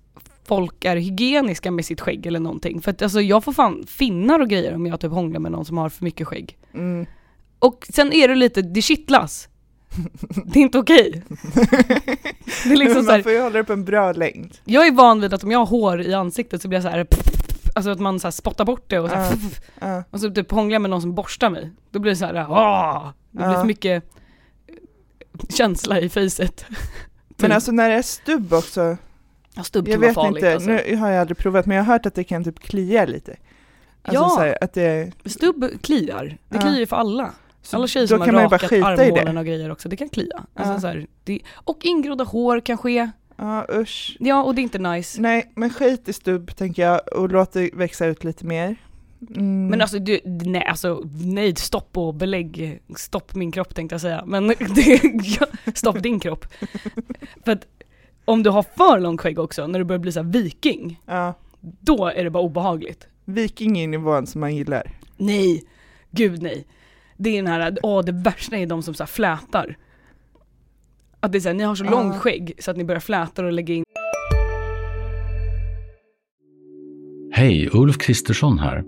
folk 0.49 0.85
är 0.85 0.97
hygieniska 0.97 1.71
med 1.71 1.85
sitt 1.85 2.01
skägg 2.01 2.27
eller 2.27 2.41
någonting. 2.41 2.81
För 2.83 2.91
att 2.91 3.03
alltså 3.03 3.21
jag 3.21 3.45
får 3.45 3.53
fan 3.53 3.85
finnar 3.87 4.41
och 4.41 4.49
grejer 4.49 4.75
om 4.75 4.87
jag 4.87 5.01
typ 5.01 5.11
hånglar 5.13 5.41
med 5.41 5.53
någon 5.53 5.65
som 5.65 5.79
har 5.79 5.89
för 5.89 6.05
mycket 6.05 6.27
skägg. 6.27 6.57
Mm. 6.75 7.07
Och 7.59 7.87
sen 7.91 8.13
är 8.13 8.29
det 8.29 8.35
lite, 8.35 8.63
det 8.63 8.83
kittlas. 8.83 9.49
Det 10.45 10.59
är 10.59 10.63
inte 10.63 10.79
okej. 10.79 11.23
Det 12.65 12.71
är 12.73 12.77
liksom 12.77 13.05
man 13.07 13.23
får 13.23 13.33
ju 13.33 13.41
hålla 13.41 13.65
på 13.65 13.73
en 13.73 13.85
bra 13.85 14.13
längd. 14.13 14.57
jag 14.65 14.87
är 14.87 14.93
van 14.93 15.21
vid 15.21 15.35
att 15.35 15.45
om 15.45 15.51
jag 15.51 15.59
har 15.59 15.67
hår 15.67 16.01
i 16.01 16.15
ansiktet 16.15 16.63
så 16.63 16.69
blir 16.69 16.77
jag 16.77 16.83
så 16.83 16.89
här. 16.89 17.07
Alltså 17.75 17.91
att 17.91 18.01
man 18.01 18.21
så 18.21 18.27
här 18.27 18.33
spottar 18.33 18.65
bort 18.65 18.85
det 18.87 18.99
och 18.99 19.09
så 19.11 19.15
här, 19.15 19.37
Ja. 19.81 19.87
Ja. 19.89 20.05
och 20.11 20.21
så 20.21 20.31
typ 20.31 20.51
hånglar 20.51 20.73
jag 20.75 20.83
med 20.83 20.91
någon 20.91 21.01
som 21.03 21.15
borstar 21.15 21.51
mig. 21.51 21.71
Då 21.91 21.99
blir 21.99 22.13
det 22.13 22.17
så 22.17 22.25
här, 22.27 22.47
åh! 22.51 23.09
Det 23.31 23.39
blir 23.39 23.55
för 23.55 23.65
mycket 23.65 24.05
känsla 25.49 26.01
i 26.01 26.09
facet. 26.09 26.65
Men 27.29 27.49
Typ. 27.49 27.55
alltså 27.55 27.73
när 27.73 27.89
det 27.89 27.95
är 27.95 28.03
stubb 28.03 28.53
också, 28.53 28.97
ja, 29.55 29.63
stubb 29.63 29.89
jag 29.89 29.99
vet 29.99 30.15
farligt 30.15 30.37
inte, 30.37 30.55
alltså. 30.55 30.71
nu 30.71 30.97
har 30.97 31.11
jag 31.11 31.21
aldrig 31.21 31.39
provat 31.39 31.67
men 31.67 31.77
jag 31.77 31.85
har 31.85 31.93
hört 31.93 32.07
att 32.07 32.15
det 32.15 32.25
kan 32.25 32.45
typ 32.45 32.59
klia 32.59 33.05
lite. 33.07 33.37
Alltså 34.03 34.23
Ja. 34.23 34.29
så 34.29 34.41
här, 34.41 34.59
att 34.61 34.73
det, 34.73 35.13
Stubb 35.25 35.65
kliar. 35.83 36.39
Det 36.49 36.59
kliar 36.59 36.79
ju 36.79 36.87
för 36.87 36.97
alla. 36.97 37.33
så 37.63 37.77
Alla 37.77 37.87
tjejer 37.87 38.07
som 38.07 38.21
har 38.21 38.33
rakat 38.33 38.73
armhålorna 38.73 39.41
och 39.41 39.47
grejer 39.47 39.71
också, 39.71 39.89
det 39.89 39.97
kan 39.97 40.09
klia. 40.09 40.45
Alltså 40.55 40.81
så 40.81 40.87
här, 40.87 41.07
det, 41.25 41.41
och 41.55 41.79
ingrodda 41.85 42.25
hår 42.25 42.61
kan 42.61 42.79
Ja 43.37 43.67
usch. 43.73 44.17
Ja, 44.21 44.43
och 44.43 44.55
det 44.55 44.61
är 44.61 44.63
inte 44.63 44.79
nice. 44.79 45.21
Nej, 45.21 45.53
men 45.55 45.71
skit 45.71 46.09
i 46.09 46.13
stubb 46.13 46.57
tänker 46.57 46.83
jag 46.83 47.01
och 47.13 47.29
låt 47.31 47.53
det 47.53 47.71
växa 47.73 48.07
ut 48.07 48.25
lite 48.25 48.47
mer. 48.47 48.77
Mm. 49.31 49.67
Men 49.67 49.81
alltså, 49.81 49.99
du, 49.99 50.21
nej, 50.25 50.65
alltså 50.65 51.03
nej, 51.25 51.57
stopp 51.57 51.97
och 51.99 52.15
belägg, 52.15 52.81
stopp 52.97 53.35
min 53.35 53.53
kropp 53.53 53.75
tänkte 53.75 53.95
jag 53.95 54.01
säga, 54.01 54.23
men 54.27 54.49
det, 54.75 55.01
ja, 55.41 55.47
stopp 55.75 56.03
din 56.03 56.21
kropp. 56.21 56.47
För 57.45 57.53
att 57.53 57.67
om 58.25 58.43
du 58.43 58.51
har 58.51 58.63
för 58.63 59.01
långt 59.01 59.21
skägg 59.21 59.39
också, 59.39 59.67
när 59.67 59.79
du 59.79 59.85
börjar 59.85 59.99
bli 60.01 60.13
så 60.13 60.23
viking, 60.23 61.01
Ja, 61.07 61.35
då 61.61 62.07
är 62.07 62.25
det 62.25 62.31
bara 62.31 62.43
obehagligt. 62.43 63.07
viking 63.25 63.79
är 63.79 63.89
nivån 63.89 64.27
som 64.27 64.41
man 64.41 64.57
gillar. 64.57 64.91
Nej, 65.17 65.65
gud 66.11 66.43
nej. 66.43 66.67
Det 67.17 67.31
är 67.31 67.43
den 67.43 67.47
här, 67.47 67.79
åh 67.83 68.05
det 68.05 68.13
värsta 68.13 68.57
är 68.57 68.67
de 68.67 68.83
som 68.83 68.95
så 68.95 69.03
här 69.03 69.09
flätar. 69.09 69.77
Att 71.23 71.33
det 71.33 71.39
är 71.39 71.41
såhär, 71.41 71.55
ni 71.55 71.65
har 71.65 71.75
så 71.75 71.85
långt 71.85 72.17
skägg 72.17 72.55
så 72.59 72.71
att 72.71 72.77
ni 72.77 72.85
börjar 72.85 73.01
fläta 73.01 73.45
och 73.45 73.53
lägga 73.53 73.75
in 73.75 73.85
Hej, 77.33 77.69
Ulf 77.73 77.99
Kristersson 77.99 78.59
här. 78.59 78.85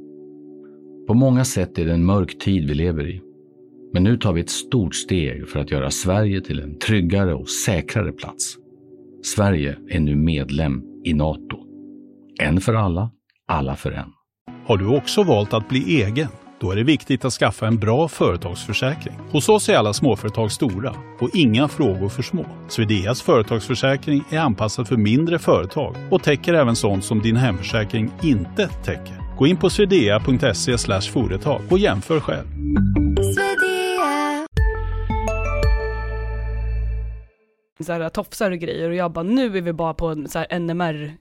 På 1.06 1.14
många 1.14 1.44
sätt 1.44 1.78
är 1.78 1.84
det 1.84 1.92
en 1.92 2.04
mörk 2.04 2.38
tid 2.38 2.68
vi 2.68 2.74
lever 2.74 3.08
i. 3.08 3.20
Men 3.92 4.04
nu 4.04 4.16
tar 4.16 4.32
vi 4.32 4.40
ett 4.40 4.50
stort 4.50 4.94
steg 4.94 5.48
för 5.48 5.60
att 5.60 5.70
göra 5.70 5.90
Sverige 5.90 6.40
till 6.40 6.60
en 6.60 6.78
tryggare 6.78 7.34
och 7.34 7.48
säkrare 7.48 8.12
plats. 8.12 8.56
Sverige 9.22 9.76
är 9.88 10.00
nu 10.00 10.16
medlem 10.16 10.82
i 11.04 11.14
Nato. 11.14 11.58
En 12.40 12.60
för 12.60 12.74
alla, 12.74 13.10
alla 13.48 13.76
för 13.76 13.92
en. 13.92 14.12
Har 14.66 14.76
du 14.76 14.96
också 14.96 15.22
valt 15.22 15.54
att 15.54 15.68
bli 15.68 16.02
egen? 16.02 16.28
Då 16.60 16.70
är 16.70 16.76
det 16.76 16.84
viktigt 16.84 17.24
att 17.24 17.32
skaffa 17.32 17.66
en 17.66 17.78
bra 17.78 18.08
företagsförsäkring. 18.08 19.14
Hos 19.30 19.48
oss 19.48 19.68
är 19.68 19.76
alla 19.76 19.92
småföretag 19.92 20.52
stora 20.52 20.94
och 21.20 21.30
inga 21.34 21.68
frågor 21.68 22.08
för 22.08 22.22
små. 22.22 22.46
Swedeas 22.68 23.22
företagsförsäkring 23.22 24.24
är 24.30 24.38
anpassad 24.38 24.88
för 24.88 24.96
mindre 24.96 25.38
företag 25.38 25.96
och 26.10 26.22
täcker 26.22 26.54
även 26.54 26.76
sånt 26.76 27.04
som 27.04 27.22
din 27.22 27.36
hemförsäkring 27.36 28.10
inte 28.22 28.68
täcker. 28.68 29.36
Gå 29.38 29.46
in 29.46 29.56
på 29.56 29.70
swedea.se 29.70 31.00
företag 31.12 31.60
och 31.70 31.78
jämför 31.78 32.20
själv. 32.20 32.46
så 37.84 37.92
här 37.92 38.08
tofsar 38.08 38.50
och 38.50 38.58
grejer 38.58 38.88
och 38.88 38.94
jag 38.94 39.12
bara, 39.12 39.22
nu 39.22 39.56
är 39.56 39.60
vi 39.60 39.72
bara 39.72 39.94
på 39.94 40.06
en 40.06 40.28
så 40.28 40.38
här 40.38 40.58
NMR 40.58 41.12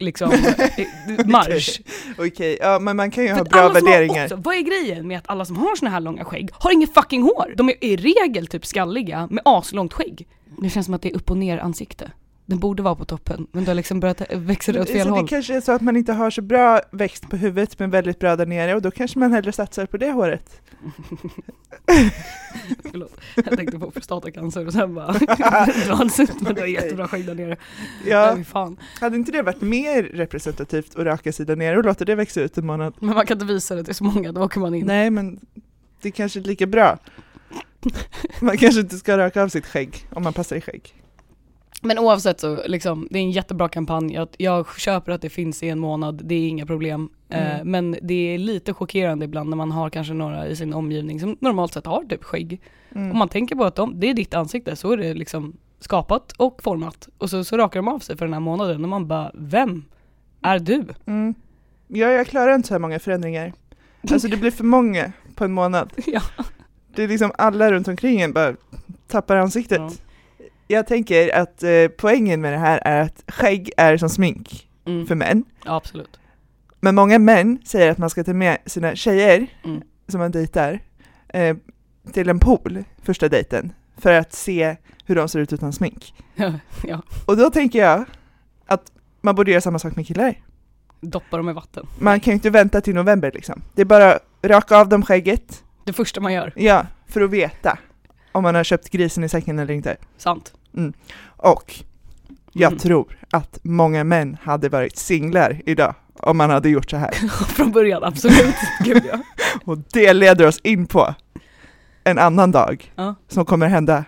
liksom 0.00 0.32
eh, 0.76 1.26
marsch. 1.26 1.80
Okej, 2.18 2.58
ja 2.60 2.78
men 2.78 2.96
man 2.96 3.10
kan 3.10 3.24
ju 3.24 3.32
ha 3.32 3.44
bra 3.44 3.68
värderingar. 3.68 4.24
Också, 4.24 4.36
vad 4.36 4.54
är 4.54 4.60
grejen 4.60 5.08
med 5.08 5.18
att 5.18 5.30
alla 5.30 5.44
som 5.44 5.56
har 5.56 5.76
såna 5.76 5.90
här 5.90 6.00
långa 6.00 6.24
skägg 6.24 6.50
har 6.52 6.72
inget 6.72 6.94
fucking 6.94 7.22
hår? 7.22 7.54
De 7.56 7.68
är 7.68 7.84
i 7.84 7.96
regel 7.96 8.46
typ 8.46 8.66
skalliga 8.66 9.28
med 9.30 9.42
aslångt 9.44 9.92
skägg. 9.92 10.26
Det 10.62 10.70
känns 10.70 10.86
som 10.86 10.94
att 10.94 11.02
det 11.02 11.10
är 11.10 11.16
upp 11.16 11.30
och 11.30 11.38
ner 11.38 11.58
ansikte. 11.58 12.10
Den 12.50 12.58
borde 12.58 12.82
vara 12.82 12.94
på 12.94 13.04
toppen, 13.04 13.46
men 13.52 13.64
det 13.64 13.70
har 13.70 13.74
liksom 13.74 14.00
börjat 14.00 14.22
växa 14.32 14.80
åt 14.80 14.90
fel 14.90 15.06
så 15.06 15.12
håll. 15.12 15.22
det 15.22 15.28
kanske 15.28 15.56
är 15.56 15.60
så 15.60 15.72
att 15.72 15.82
man 15.82 15.96
inte 15.96 16.12
har 16.12 16.30
så 16.30 16.42
bra 16.42 16.80
växt 16.90 17.30
på 17.30 17.36
huvudet 17.36 17.78
men 17.78 17.90
väldigt 17.90 18.18
bra 18.18 18.36
där 18.36 18.46
nere 18.46 18.74
och 18.74 18.82
då 18.82 18.90
kanske 18.90 19.18
man 19.18 19.32
hellre 19.32 19.52
satsar 19.52 19.86
på 19.86 19.96
det 19.96 20.10
håret. 20.10 20.60
Förlåt, 22.90 23.20
jag 23.34 23.56
tänkte 23.56 23.78
på 23.78 23.90
prostatacancer 23.90 24.66
och 24.66 24.72
sen 24.72 24.94
bara 24.94 25.12
dras 25.86 26.20
ut, 26.20 26.40
men 26.40 26.54
du 26.54 26.60
har 26.60 26.68
jättebra 26.68 27.08
skägg 27.08 27.26
där 27.26 27.34
nere. 27.34 27.56
Ja. 28.06 28.34
Fy 28.36 28.44
fan. 28.44 28.76
hade 29.00 29.16
inte 29.16 29.32
det 29.32 29.42
varit 29.42 29.60
mer 29.60 30.02
representativt 30.02 30.96
att 30.96 31.04
raka 31.04 31.32
sig 31.32 31.46
där 31.46 31.56
nere 31.56 31.76
och 31.76 31.84
låta 31.84 32.04
det 32.04 32.14
växa 32.14 32.40
ut 32.40 32.58
en 32.58 32.66
månad? 32.66 32.94
Men 33.00 33.14
man 33.14 33.26
kan 33.26 33.36
inte 33.36 33.52
visa 33.52 33.74
det 33.74 33.84
till 33.84 33.94
så 33.94 34.04
många, 34.04 34.32
då 34.32 34.44
åker 34.44 34.60
man 34.60 34.74
in. 34.74 34.86
Nej 34.86 35.10
men 35.10 35.40
det 36.02 36.08
är 36.08 36.12
kanske 36.12 36.40
är 36.40 36.44
lika 36.44 36.66
bra. 36.66 36.98
Man 38.40 38.58
kanske 38.58 38.80
inte 38.80 38.98
ska 38.98 39.18
raka 39.18 39.42
av 39.42 39.48
sitt 39.48 39.66
skägg 39.66 40.06
om 40.10 40.22
man 40.22 40.32
passar 40.32 40.56
i 40.56 40.60
skägg. 40.60 40.94
Men 41.80 41.98
oavsett 41.98 42.40
så, 42.40 42.58
liksom, 42.66 43.08
det 43.10 43.18
är 43.18 43.22
en 43.22 43.30
jättebra 43.30 43.68
kampanj. 43.68 44.14
Jag, 44.14 44.28
jag 44.38 44.78
köper 44.78 45.12
att 45.12 45.22
det 45.22 45.30
finns 45.30 45.62
i 45.62 45.68
en 45.68 45.78
månad, 45.78 46.20
det 46.24 46.34
är 46.34 46.48
inga 46.48 46.66
problem. 46.66 47.08
Eh, 47.28 47.54
Mm. 47.54 47.70
men 47.70 47.96
det 48.02 48.14
är 48.34 48.38
lite 48.38 48.74
chockerande 48.74 49.24
ibland 49.24 49.50
när 49.50 49.56
man 49.56 49.72
har 49.72 49.90
kanske 49.90 50.14
några 50.14 50.46
i 50.46 50.56
sin 50.56 50.74
omgivning 50.74 51.20
som 51.20 51.36
normalt 51.40 51.72
sett 51.72 51.86
har 51.86 52.04
typ 52.04 52.24
skägg. 52.24 52.60
Mm. 52.94 53.10
Om 53.10 53.18
man 53.18 53.28
tänker 53.28 53.56
på 53.56 53.64
att 53.64 53.74
de, 53.74 54.00
det 54.00 54.10
är 54.10 54.14
ditt 54.14 54.34
ansikte, 54.34 54.76
så 54.76 54.92
är 54.92 54.96
det 54.96 55.14
liksom 55.14 55.56
skapat 55.80 56.32
och 56.32 56.62
format. 56.62 57.08
Och 57.18 57.30
så, 57.30 57.44
så 57.44 57.56
rakar 57.56 57.78
de 57.80 57.88
av 57.88 57.98
sig 57.98 58.16
för 58.16 58.24
den 58.24 58.32
här 58.32 58.40
månaden 58.40 58.82
och 58.84 58.88
man 58.88 59.06
bara, 59.08 59.30
vem? 59.34 59.84
är 60.42 60.58
du. 60.58 60.84
Mm. 61.06 61.34
Ja, 61.88 62.08
jag 62.08 62.26
klarar 62.26 62.54
inte 62.54 62.68
så 62.68 62.74
här 62.74 62.78
många 62.78 62.98
förändringar. 62.98 63.52
Alltså 64.12 64.28
det 64.28 64.36
blir 64.36 64.50
för 64.50 64.64
många 64.64 65.12
på 65.34 65.44
en 65.44 65.52
månad. 65.52 65.92
Ja. 66.06 66.20
Det 66.94 67.02
är 67.04 67.08
liksom 67.08 67.32
alla 67.38 67.72
runt 67.72 67.88
omkring 67.88 68.20
en 68.20 68.32
bara 68.32 68.54
tappar 69.08 69.36
ansiktet. 69.36 69.78
Ja. 69.80 69.90
Jag 70.70 70.86
tänker 70.86 71.34
att 71.36 71.62
eh, 71.62 71.88
poängen 71.98 72.40
med 72.40 72.52
det 72.52 72.58
här 72.58 72.80
är 72.84 73.02
att 73.02 73.22
skägg 73.28 73.70
är 73.76 73.96
som 73.96 74.08
smink 74.08 74.66
Mm. 74.86 75.06
för 75.06 75.14
män. 75.14 75.44
Ja, 75.64 75.74
absolut. 75.76 76.20
Men 76.80 76.94
många 76.94 77.18
män 77.18 77.58
säger 77.64 77.90
att 77.90 77.98
man 77.98 78.10
ska 78.10 78.24
ta 78.24 78.32
med 78.32 78.58
sina 78.66 78.94
tjejer 78.96 79.46
Mm. 79.64 79.82
som 80.08 80.20
man 80.20 80.30
dejtar 80.30 80.80
eh, 81.28 81.56
till 82.12 82.28
en 82.28 82.38
pool 82.38 82.84
första 83.02 83.28
dejten 83.28 83.72
för 83.98 84.12
att 84.12 84.32
se 84.32 84.76
hur 85.04 85.14
de 85.14 85.28
ser 85.28 85.38
ut 85.40 85.52
utan 85.52 85.72
smink. 85.72 86.14
Ja, 86.34 86.52
ja. 86.84 87.02
Och 87.26 87.36
då 87.36 87.50
tänker 87.50 87.78
jag 87.78 88.04
att 88.66 88.92
man 89.20 89.34
borde 89.34 89.50
göra 89.50 89.60
samma 89.60 89.78
sak 89.78 89.96
med 89.96 90.06
killar. 90.06 90.34
Doppa 91.00 91.36
dem 91.36 91.48
i 91.48 91.52
vatten. 91.52 91.86
Man 91.98 92.20
kan 92.20 92.30
ju 92.30 92.34
inte 92.34 92.50
vänta 92.50 92.80
till 92.80 92.94
november 92.94 93.30
liksom. 93.34 93.62
Det 93.74 93.80
är 93.82 93.86
bara 93.86 94.18
raka 94.42 94.76
av 94.76 94.88
dem 94.88 95.02
skägget, 95.02 95.64
Det 95.84 95.92
första 95.92 96.20
man 96.20 96.32
gör. 96.32 96.52
ja, 96.56 96.86
för 97.08 97.20
att 97.20 97.30
veta 97.30 97.78
om 98.32 98.42
man 98.42 98.54
har 98.54 98.64
köpt 98.64 98.90
grisen 98.90 99.24
i 99.24 99.28
säcken 99.28 99.58
eller 99.58 99.74
inte. 99.74 99.96
Sant. 100.16 100.52
Och 101.26 101.74
jag 102.52 102.72
Mm. 102.72 102.78
tror 102.78 103.18
att 103.30 103.58
många 103.62 104.04
män 104.04 104.36
hade 104.42 104.68
varit 104.68 104.96
singlar 104.98 105.60
idag 105.66 105.94
om 106.16 106.36
man 106.36 106.50
hade 106.50 106.68
gjort 106.68 106.90
så 106.90 106.96
här. 106.96 107.10
Från 107.54 107.72
början, 107.72 108.04
absolut. 108.04 108.54
Gud 108.84 109.02
ja. 109.12 109.18
Och 109.64 109.78
det 109.92 110.12
leder 110.12 110.46
oss 110.46 110.58
in 110.62 110.86
på 110.86 111.14
en 112.04 112.18
annan 112.18 112.50
dag 112.52 112.92
Ja, 112.96 113.14
som 113.28 113.44
kommer 113.44 113.68
hända 113.68 114.04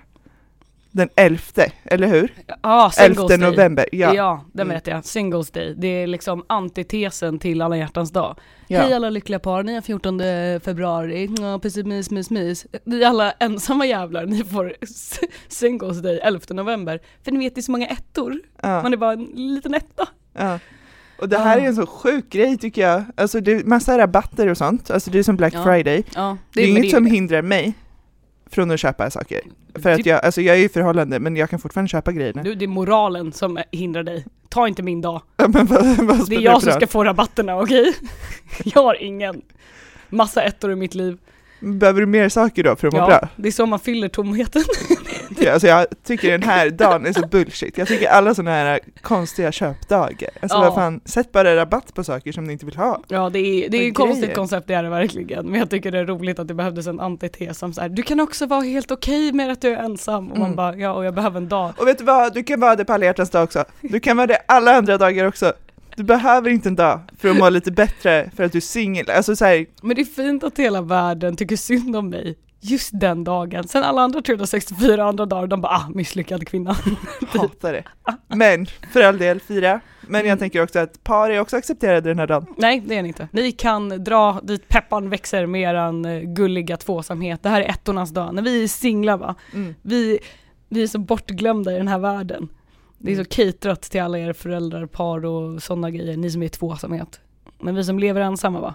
den 0.92 1.08
11, 1.16 1.40
eller 1.84 2.06
hur? 2.06 2.32
ah, 2.60 2.90
11 2.98 3.14
singles 3.14 3.28
day. 3.40 3.50
november, 3.50 3.86
ja. 3.92 4.14
Ja, 4.14 4.44
det 4.52 4.62
Mm. 4.62 4.74
vet 4.74 4.86
jag. 4.86 5.04
Singles 5.04 5.50
day. 5.50 5.74
Det 5.78 5.86
är 5.88 6.06
liksom 6.06 6.44
antitesen 6.46 7.38
till 7.38 7.62
alla 7.62 7.76
hjärtans 7.76 8.10
dag. 8.12 8.38
ja. 8.68 8.80
Hej 8.82 8.92
alla 8.94 9.10
lyckliga 9.10 9.38
par, 9.38 9.62
ni 9.62 9.74
har 9.74 9.80
14 9.80 10.20
februari, 10.60 11.28
ja, 11.40 11.58
precis 11.58 11.84
mys, 11.86 12.10
mys, 12.10 12.30
mys. 12.30 12.66
Ni 12.84 13.04
alla 13.04 13.32
ensamma 13.32 13.86
jävlar, 13.86 14.26
ni 14.26 14.44
får 14.44 14.74
singles 15.48 16.02
day 16.02 16.20
11 16.22 16.40
november. 16.50 17.00
För 17.24 17.32
ni 17.32 17.38
vet 17.38 17.54
det 17.54 17.60
är 17.60 17.62
så 17.62 17.72
många 17.72 17.86
ettor, 17.86 18.38
ja, 18.62 18.82
man 18.82 18.92
är 18.92 18.96
bara 18.96 19.12
en 19.12 19.24
liten 19.34 19.74
etta. 19.74 20.08
ja. 20.38 20.58
Och 21.18 21.28
det 21.28 21.38
här 21.38 21.58
är 21.58 21.62
en 21.62 21.74
så 21.74 21.86
sjuk 21.86 22.30
grej 22.30 22.58
tycker 22.58 22.82
jag. 22.82 23.04
Alltså 23.16 23.40
det 23.40 23.52
är 23.52 23.64
massa 23.64 23.98
rabatter 23.98 24.48
och 24.48 24.56
sånt, 24.58 24.90
alltså 24.90 25.10
det 25.10 25.18
är 25.18 25.22
som 25.22 25.36
Black. 25.36 25.52
Friday. 25.64 26.04
Det 26.14 26.20
är 26.20 26.36
men 26.54 26.64
inget 26.76 26.90
som 26.90 27.06
hindrar 27.06 27.42
mig 27.42 27.74
från 28.52 28.70
att 28.70 28.80
köpa 28.80 29.10
saker. 29.10 29.40
För 29.74 29.90
att 29.90 29.96
Typ- 29.96 30.06
jag, 30.06 30.24
alltså 30.24 30.40
jag 30.40 30.56
är 30.56 30.64
i 30.64 30.68
förhållande 30.68 31.20
men 31.20 31.36
jag 31.36 31.50
kan 31.50 31.58
fortfarande 31.58 31.88
köpa 31.88 32.12
grejerna. 32.12 32.42
Du, 32.42 32.54
det 32.54 32.64
är 32.64 32.68
moralen 32.68 33.32
som 33.32 33.58
hindrar 33.70 34.02
dig. 34.02 34.24
Ta 34.48 34.68
inte 34.68 34.82
min 34.82 35.00
dag. 35.00 35.22
Ja, 35.36 35.48
men 35.48 35.66
vad, 35.66 35.96
vad 35.96 36.28
Det 36.28 36.36
är 36.36 36.40
jag 36.40 36.62
som 36.62 36.72
ska 36.72 36.86
få 36.86 37.04
rabatterna, 37.04 37.60
okej? 37.60 37.94
Jag 38.64 38.82
har 38.82 39.02
ingen. 39.02 39.42
Massa 40.08 40.42
ettor 40.42 40.72
i 40.72 40.76
mitt 40.76 40.94
liv. 40.94 41.18
Behöver 41.60 42.00
du 42.00 42.06
mer 42.06 42.28
saker 42.28 42.64
då 42.64 42.76
för 42.76 42.86
att 42.88 42.92
må 42.92 42.98
Ja, 42.98 43.06
bra? 43.06 43.28
det 43.36 43.48
är 43.48 43.52
så 43.52 43.66
man 43.66 43.78
fyller 43.80 44.08
tomheten. 44.08 44.62
Ja, 45.40 45.52
Alltså 45.52 45.68
jag 45.68 45.86
tycker 46.04 46.30
den 46.30 46.42
här 46.42 46.70
dagen 46.70 47.06
är 47.06 47.12
så 47.12 47.26
bullshit. 47.26 47.78
Jag 47.78 47.88
tycker 47.88 48.08
alla 48.08 48.34
sådana 48.34 48.50
här 48.50 48.80
konstiga 49.02 49.52
köpdagar. 49.52 50.30
Alltså 50.42 50.58
Ja. 50.58 50.62
vad 50.62 50.74
fan, 50.74 51.00
sätt 51.04 51.32
bara 51.32 51.56
rabatt 51.56 51.94
på 51.94 52.04
saker 52.04 52.32
som 52.32 52.44
ni 52.44 52.52
inte 52.52 52.66
vill 52.66 52.76
ha. 52.76 53.02
Ja 53.08 53.30
det 53.30 53.38
är, 53.38 53.68
det 53.68 53.76
är 53.84 53.88
ett 53.88 53.94
konstigt 53.94 54.34
koncept, 54.34 54.68
det 54.68 54.74
är 54.74 54.82
det 54.82 54.88
verkligen. 54.88 55.46
Men 55.46 55.60
jag 55.60 55.70
tycker 55.70 55.90
det 55.90 55.98
är 55.98 56.04
roligt 56.06 56.38
att 56.38 56.48
det 56.48 56.54
behövdes 56.54 56.86
en 56.86 57.00
antites 57.00 57.58
som 57.58 57.72
så 57.72 57.80
här, 57.80 57.88
du 57.88 58.02
kan 58.02 58.20
också 58.20 58.46
vara 58.46 58.60
helt 58.60 58.90
okej 58.90 59.32
med 59.32 59.50
att 59.50 59.60
du 59.60 59.68
är 59.68 59.76
ensam. 59.82 60.30
Och 60.30 60.38
man 60.38 60.46
Mm. 60.46 60.56
bara, 60.56 60.76
ja 60.76 60.92
och 60.92 61.04
jag 61.04 61.14
behöver 61.14 61.36
en 61.36 61.48
dag. 61.48 61.72
Och 61.78 61.86
vet 61.86 61.98
du 61.98 62.04
vad, 62.04 62.34
du 62.34 62.42
kan 62.42 62.60
vara 62.60 62.76
det 62.76 62.84
på 62.84 62.92
alla 62.92 63.04
hjärtans 63.04 63.30
dag 63.30 63.44
också. 63.44 63.64
Du 63.80 64.00
kan 64.00 64.16
vara 64.16 64.26
det 64.26 64.38
alla 64.48 64.72
andra 64.76 64.98
dagar 64.98 65.26
också. 65.26 65.52
Du 65.96 66.02
behöver 66.02 66.50
inte 66.50 66.68
en 66.68 66.76
dag 66.76 67.00
för 67.18 67.28
att 67.28 67.36
må 67.36 67.48
lite 67.48 67.70
bättre 67.72 68.30
för 68.36 68.44
att 68.44 68.52
du 68.52 68.58
är 68.58 68.60
singel. 68.60 69.10
Alltså 69.10 69.36
så 69.36 69.44
här, 69.44 69.66
Men 69.82 69.96
det 69.96 70.02
är 70.02 70.04
fint 70.04 70.44
att 70.44 70.58
hela 70.58 70.82
världen 70.82 71.36
tycker 71.36 71.56
synd 71.56 71.96
om 71.96 72.08
mig 72.08 72.36
just 72.64 72.90
den 72.92 73.24
dagen. 73.24 73.68
Sen 73.68 73.82
alla 73.82 74.02
andra 74.02 74.22
364 74.22 75.04
andra 75.04 75.26
dagar, 75.26 75.46
de 75.46 75.60
bara 75.60 75.72
ah, 75.72 75.88
misslyckad 75.94 76.48
kvinna. 76.48 76.76
hatar 77.28 77.72
det. 77.72 77.84
Men 78.28 78.66
för 78.66 79.02
all 79.02 79.18
del, 79.18 79.40
fira. 79.40 79.80
Men 80.00 80.20
Mm. 80.20 80.28
jag 80.28 80.38
tänker 80.38 80.62
också 80.62 80.78
att 80.78 81.04
par 81.04 81.30
är 81.30 81.40
också 81.40 81.56
accepterade 81.56 82.10
den 82.10 82.18
här 82.18 82.26
dagen. 82.26 82.46
Nej 82.56 82.82
det 82.86 82.94
är 82.96 83.02
ni 83.02 83.08
inte. 83.08 83.28
Ni 83.32 83.52
kan 83.52 83.88
dra 84.04 84.40
dit 84.42 84.68
peppan 84.68 85.10
växer 85.10 85.46
med 85.46 85.62
eran 85.70 86.04
eh, 86.04 86.20
gulliga 86.20 86.76
tvåsamhet. 86.76 87.42
Det 87.42 87.48
här 87.48 87.60
är 87.60 87.68
ettornas 87.70 88.10
dag, 88.10 88.34
när 88.34 88.42
vi 88.42 88.62
är 88.64 88.68
singlar 88.68 89.16
va. 89.16 89.34
Mm. 89.54 89.74
Vi, 89.82 90.18
vi 90.68 90.82
är 90.82 90.86
så 90.86 90.98
bortglömda 90.98 91.72
i 91.72 91.76
den 91.78 91.88
här 91.88 91.98
världen. 91.98 92.48
Det 92.98 93.12
är 93.12 93.16
så 93.16 93.24
caterat 93.24 93.82
till 93.82 94.02
alla 94.02 94.18
er 94.18 94.32
föräldrar, 94.32 94.86
par 94.86 95.24
och 95.24 95.62
sådana 95.62 95.90
grejer, 95.90 96.16
ni 96.16 96.30
som 96.30 96.42
är 96.42 96.48
tvåsamhet. 96.48 97.20
Men 97.60 97.74
vi 97.74 97.84
som 97.84 97.98
lever 97.98 98.20
ensamma 98.20 98.60
va, 98.60 98.74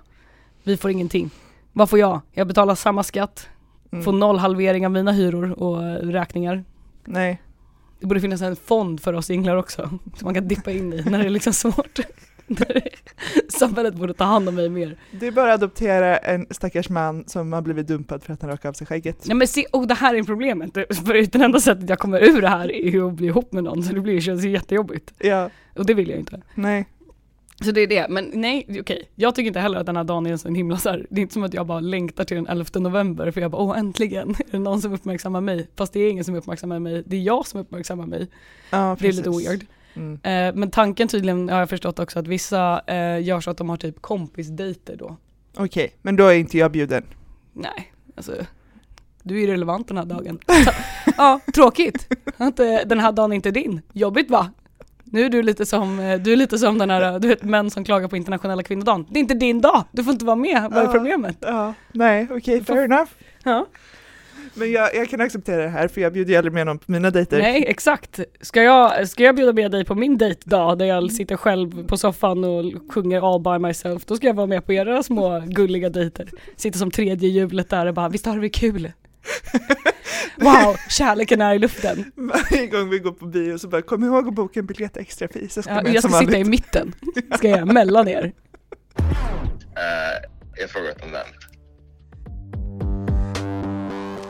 vi 0.63 0.77
får 0.77 0.91
ingenting. 0.91 1.29
Vad 1.73 1.89
får 1.89 1.99
jag? 1.99 2.21
Jag 2.31 2.47
betalar 2.47 2.75
samma 2.75 3.03
skatt, 3.03 3.49
Mm. 3.91 4.03
får 4.03 4.13
noll 4.13 4.37
halvering 4.37 4.85
av 4.85 4.91
mina 4.91 5.11
hyror 5.11 5.59
och 5.59 5.81
räkningar. 6.13 6.63
Nej. 7.05 7.41
Det 7.99 8.05
borde 8.07 8.21
finnas 8.21 8.41
en 8.41 8.55
fond 8.55 9.01
för 9.01 9.13
oss 9.13 9.25
singlar 9.25 9.55
också, 9.55 9.81
som 10.15 10.25
man 10.25 10.33
kan 10.33 10.47
dippa 10.47 10.71
in 10.71 10.93
i 10.93 11.03
när 11.03 11.19
det 11.19 11.25
är 11.25 11.29
liksom 11.29 11.53
svårt. 11.53 11.99
Samhället 13.49 13.95
borde 13.95 14.13
ta 14.13 14.23
hand 14.23 14.49
om 14.49 14.55
mig 14.55 14.69
mer. 14.69 14.97
Är 15.21 15.31
bara 15.31 15.53
adoptera 15.53 16.17
en 16.17 16.47
stackars 16.51 16.89
man 16.89 17.23
som 17.27 17.53
har 17.53 17.61
blivit 17.61 17.87
dumpad 17.87 18.23
för 18.23 18.33
att 18.33 18.41
han 18.41 18.51
rakade 18.51 18.69
av 18.69 18.73
sig 18.73 18.87
skägget. 18.87 19.25
Nej 19.25 19.35
men 19.35 19.47
se, 19.47 19.65
oh, 19.73 19.87
det 19.87 19.93
här 19.93 20.15
är 20.15 20.23
problemet. 20.23 20.73
För 20.73 21.31
det 21.31 21.45
enda 21.45 21.59
sättet 21.59 21.89
jag 21.89 21.99
kommer 21.99 22.23
ur 22.23 22.41
det 22.41 22.47
här 22.49 22.71
är 22.71 23.07
att 23.07 23.13
bli 23.13 23.27
ihop 23.27 23.51
med 23.51 23.63
någon, 23.63 23.83
så 23.83 23.93
det 23.93 24.01
blir, 24.01 24.21
känns 24.21 24.45
ju 24.45 24.49
jättejobbigt. 24.49 25.13
Ja, 25.17 25.49
Och 25.75 25.85
det 25.85 25.93
vill 25.93 26.09
jag 26.09 26.19
inte. 26.19 26.41
nej. 26.55 26.85
Så 27.61 27.71
det 27.71 27.81
är 27.81 27.87
det, 27.87 28.07
men 28.09 28.31
nej 28.33 28.65
okej. 28.79 29.09
Jag 29.15 29.35
tycker 29.35 29.47
inte 29.47 29.59
heller 29.59 29.79
att 29.79 29.85
den 29.85 29.95
här 29.95 30.03
dagen 30.03 30.25
är 30.25 30.31
en 30.31 30.37
sån 30.37 30.55
himla 30.55 30.77
så 30.77 30.89
här, 30.89 31.07
det 31.09 31.19
är 31.19 31.21
inte 31.21 31.33
som 31.33 31.43
att 31.43 31.53
jag 31.53 31.65
bara 31.65 31.79
längtar 31.79 32.23
till 32.23 32.37
den 32.37 32.47
11 32.47 32.65
november 32.79 33.31
för 33.31 33.41
jag 33.41 33.51
bara 33.51 33.61
åh 33.61 33.79
äntligen 33.79 34.29
är 34.47 34.51
det 34.51 34.59
någon 34.59 34.81
som 34.81 34.93
uppmärksammar 34.93 35.41
mig. 35.41 35.67
Fast 35.75 35.93
det 35.93 35.99
är 35.99 36.09
ingen 36.11 36.23
som 36.23 36.35
uppmärksammar 36.35 36.79
mig, 36.79 37.03
det 37.05 37.15
är 37.15 37.21
jag 37.21 37.47
som 37.47 37.59
uppmärksammar 37.59 38.05
mig. 38.05 38.27
Ja, 38.69 38.97
Det 38.99 39.07
är 39.07 39.13
lite 39.13 39.29
weird. 39.29 39.65
Mm. 39.93 40.13
Eh, 40.13 40.59
men 40.59 40.71
tanken 40.71 41.07
tydligen 41.07 41.49
har 41.49 41.59
jag 41.59 41.69
förstått 41.69 41.99
också 41.99 42.19
att 42.19 42.27
vissa 42.27 42.81
eh, 42.87 43.23
gör 43.23 43.41
så 43.41 43.51
att 43.51 43.57
de 43.57 43.69
har 43.69 43.77
typ 43.77 44.01
kompisdejter 44.01 44.95
då. 44.95 45.17
Okej, 45.57 45.95
men 46.01 46.15
då 46.15 46.25
är 46.27 46.33
inte 46.33 46.57
jag 46.57 46.71
bjuden. 46.71 47.03
Nej, 47.53 47.93
alltså 48.15 48.33
du 49.23 49.39
är 49.39 49.43
irrelevant 49.43 49.87
den 49.87 49.97
här 49.97 50.05
dagen. 50.05 50.39
Så, 50.47 50.71
ja, 51.17 51.39
tråkigt. 51.53 52.07
Eh, 52.37 52.87
den 52.87 52.99
här 52.99 53.11
dagen 53.11 53.31
är 53.31 53.35
inte 53.35 53.51
din. 53.51 53.81
Jobbigt 53.93 54.29
va? 54.29 54.51
Nu 55.11 55.25
är 55.25 55.29
du 55.29 55.41
lite 55.43 55.65
som, 55.65 55.99
eh, 55.99 56.19
du 56.19 56.31
är 56.33 56.35
lite 56.35 56.57
som 56.57 56.77
den 56.77 56.89
här, 56.89 57.19
du 57.19 57.27
vet 57.27 57.43
män 57.43 57.69
som 57.71 57.83
klagar 57.83 58.07
på 58.07 58.17
internationella 58.17 58.63
kvinnodagen. 58.63 59.05
Det 59.09 59.19
är 59.19 59.21
inte 59.21 59.33
din 59.33 59.61
dag, 59.61 59.83
du 59.91 60.03
får 60.03 60.13
inte 60.13 60.25
vara 60.25 60.35
med, 60.35 60.67
vad 60.71 60.79
är 60.79 60.85
Ja. 60.85 60.91
problemet? 60.91 61.37
Ja, 61.39 61.73
nej, 61.91 62.27
okej, 62.31 62.63
får- 62.63 62.73
fair 62.73 62.83
enough. 62.85 63.09
Ja. 63.43 63.65
Men 64.53 64.71
jag, 64.71 64.95
jag 64.95 65.09
kan 65.09 65.21
acceptera 65.21 65.63
det 65.63 65.69
här 65.69 65.87
för 65.87 66.01
jag 66.01 66.13
bjuder 66.13 66.31
ju 66.31 66.37
aldrig 66.37 66.53
med 66.53 66.65
någon 66.65 66.79
på 66.79 66.91
mina 66.91 67.11
dejter. 67.11 67.39
Nej, 67.39 67.65
exakt. 67.67 68.19
Ska 68.41 68.63
jag, 68.63 69.09
ska 69.09 69.23
jag 69.23 69.35
bjuda 69.35 69.53
med 69.53 69.71
dig 69.71 69.85
på 69.85 69.95
min 69.95 70.17
dejtdag 70.17 70.75
där 70.77 70.85
jag 70.85 71.11
sitter 71.11 71.35
själv 71.37 71.87
på 71.87 71.97
soffan 71.97 72.43
och 72.43 72.73
sjunger 72.93 73.33
all 73.33 73.41
by 73.41 73.67
myself, 73.67 74.05
då 74.05 74.15
ska 74.15 74.27
jag 74.27 74.33
vara 74.33 74.47
med 74.47 74.65
på 74.65 74.73
era 74.73 75.03
små 75.03 75.39
gulliga 75.47 75.89
dejter. 75.89 76.29
Sitter 76.55 76.79
som 76.79 76.91
tredje 76.91 77.29
hjulet 77.29 77.69
där 77.69 77.85
och 77.85 77.93
bara, 77.93 78.09
visst 78.09 78.25
har 78.25 78.37
vi 78.37 78.49
kul? 78.49 78.91
Wow, 80.35 80.75
kärleken 80.89 81.41
är 81.41 81.55
i 81.55 81.59
luften. 81.59 82.11
Varje 82.15 82.67
gång 82.67 82.89
vi 82.89 82.99
går 82.99 83.11
på 83.11 83.25
bio 83.25 83.57
så 83.57 83.67
bara 83.67 83.81
kom 83.81 84.03
ihåg 84.03 84.27
att 84.27 84.33
boka 84.33 84.59
en 84.59 84.65
biljett 84.65 84.97
extra. 84.97 85.27
Jag 85.33 85.51
ska, 85.51 85.61
Ja, 85.67 85.81
med 85.81 85.93
jag 85.93 86.03
ska 86.03 86.19
sitta 86.19 86.37
i 86.37 86.43
mitten, 86.43 86.93
ska 87.37 87.47
jag, 87.49 87.73
mellan 87.73 88.07
er. 88.07 88.33
Eh, 89.75 90.29
jag 90.59 90.69
frågar 90.69 90.93
om 91.03 91.11
den. 91.11 91.25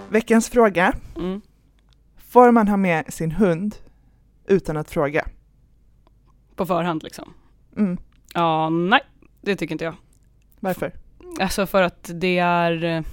Veckans 0.10 0.50
fråga. 0.50 0.94
Mm. 1.16 1.42
Får 2.30 2.52
man 2.52 2.68
ha 2.68 2.78
med 2.78 3.14
sin 3.14 3.32
hund 3.32 3.76
utan 4.48 4.78
att 4.78 4.92
fråga? 4.92 5.28
På 6.56 6.66
förhand 6.66 7.04
liksom. 7.04 7.34
Mm. 7.78 7.98
Ja, 8.34 8.70
nej, 8.70 9.02
det 9.42 9.56
tycker 9.56 9.74
inte 9.74 9.86
jag. 9.86 9.96
Varför? 10.60 10.94
Alltså 11.40 11.66
för 11.66 11.82
att 11.82 12.10
det 12.14 12.38
är, 12.38 13.04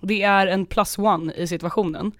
det 0.00 0.22
är 0.22 0.46
en 0.46 0.66
plus 0.66 0.98
one 0.98 1.34
i 1.34 1.46
situationen. 1.46 2.12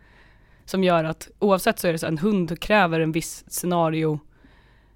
Som 0.65 0.85
gör 0.85 1.05
att 1.05 1.29
oavsett 1.39 1.79
så 1.79 1.89
är 1.89 1.93
det 1.93 1.99
så 1.99 2.07
att 2.07 2.13
en 2.13 2.19
hund 2.19 2.61
kräver 2.61 3.01
en 3.01 3.13
viss 3.13 3.45
scenario, 3.47 4.21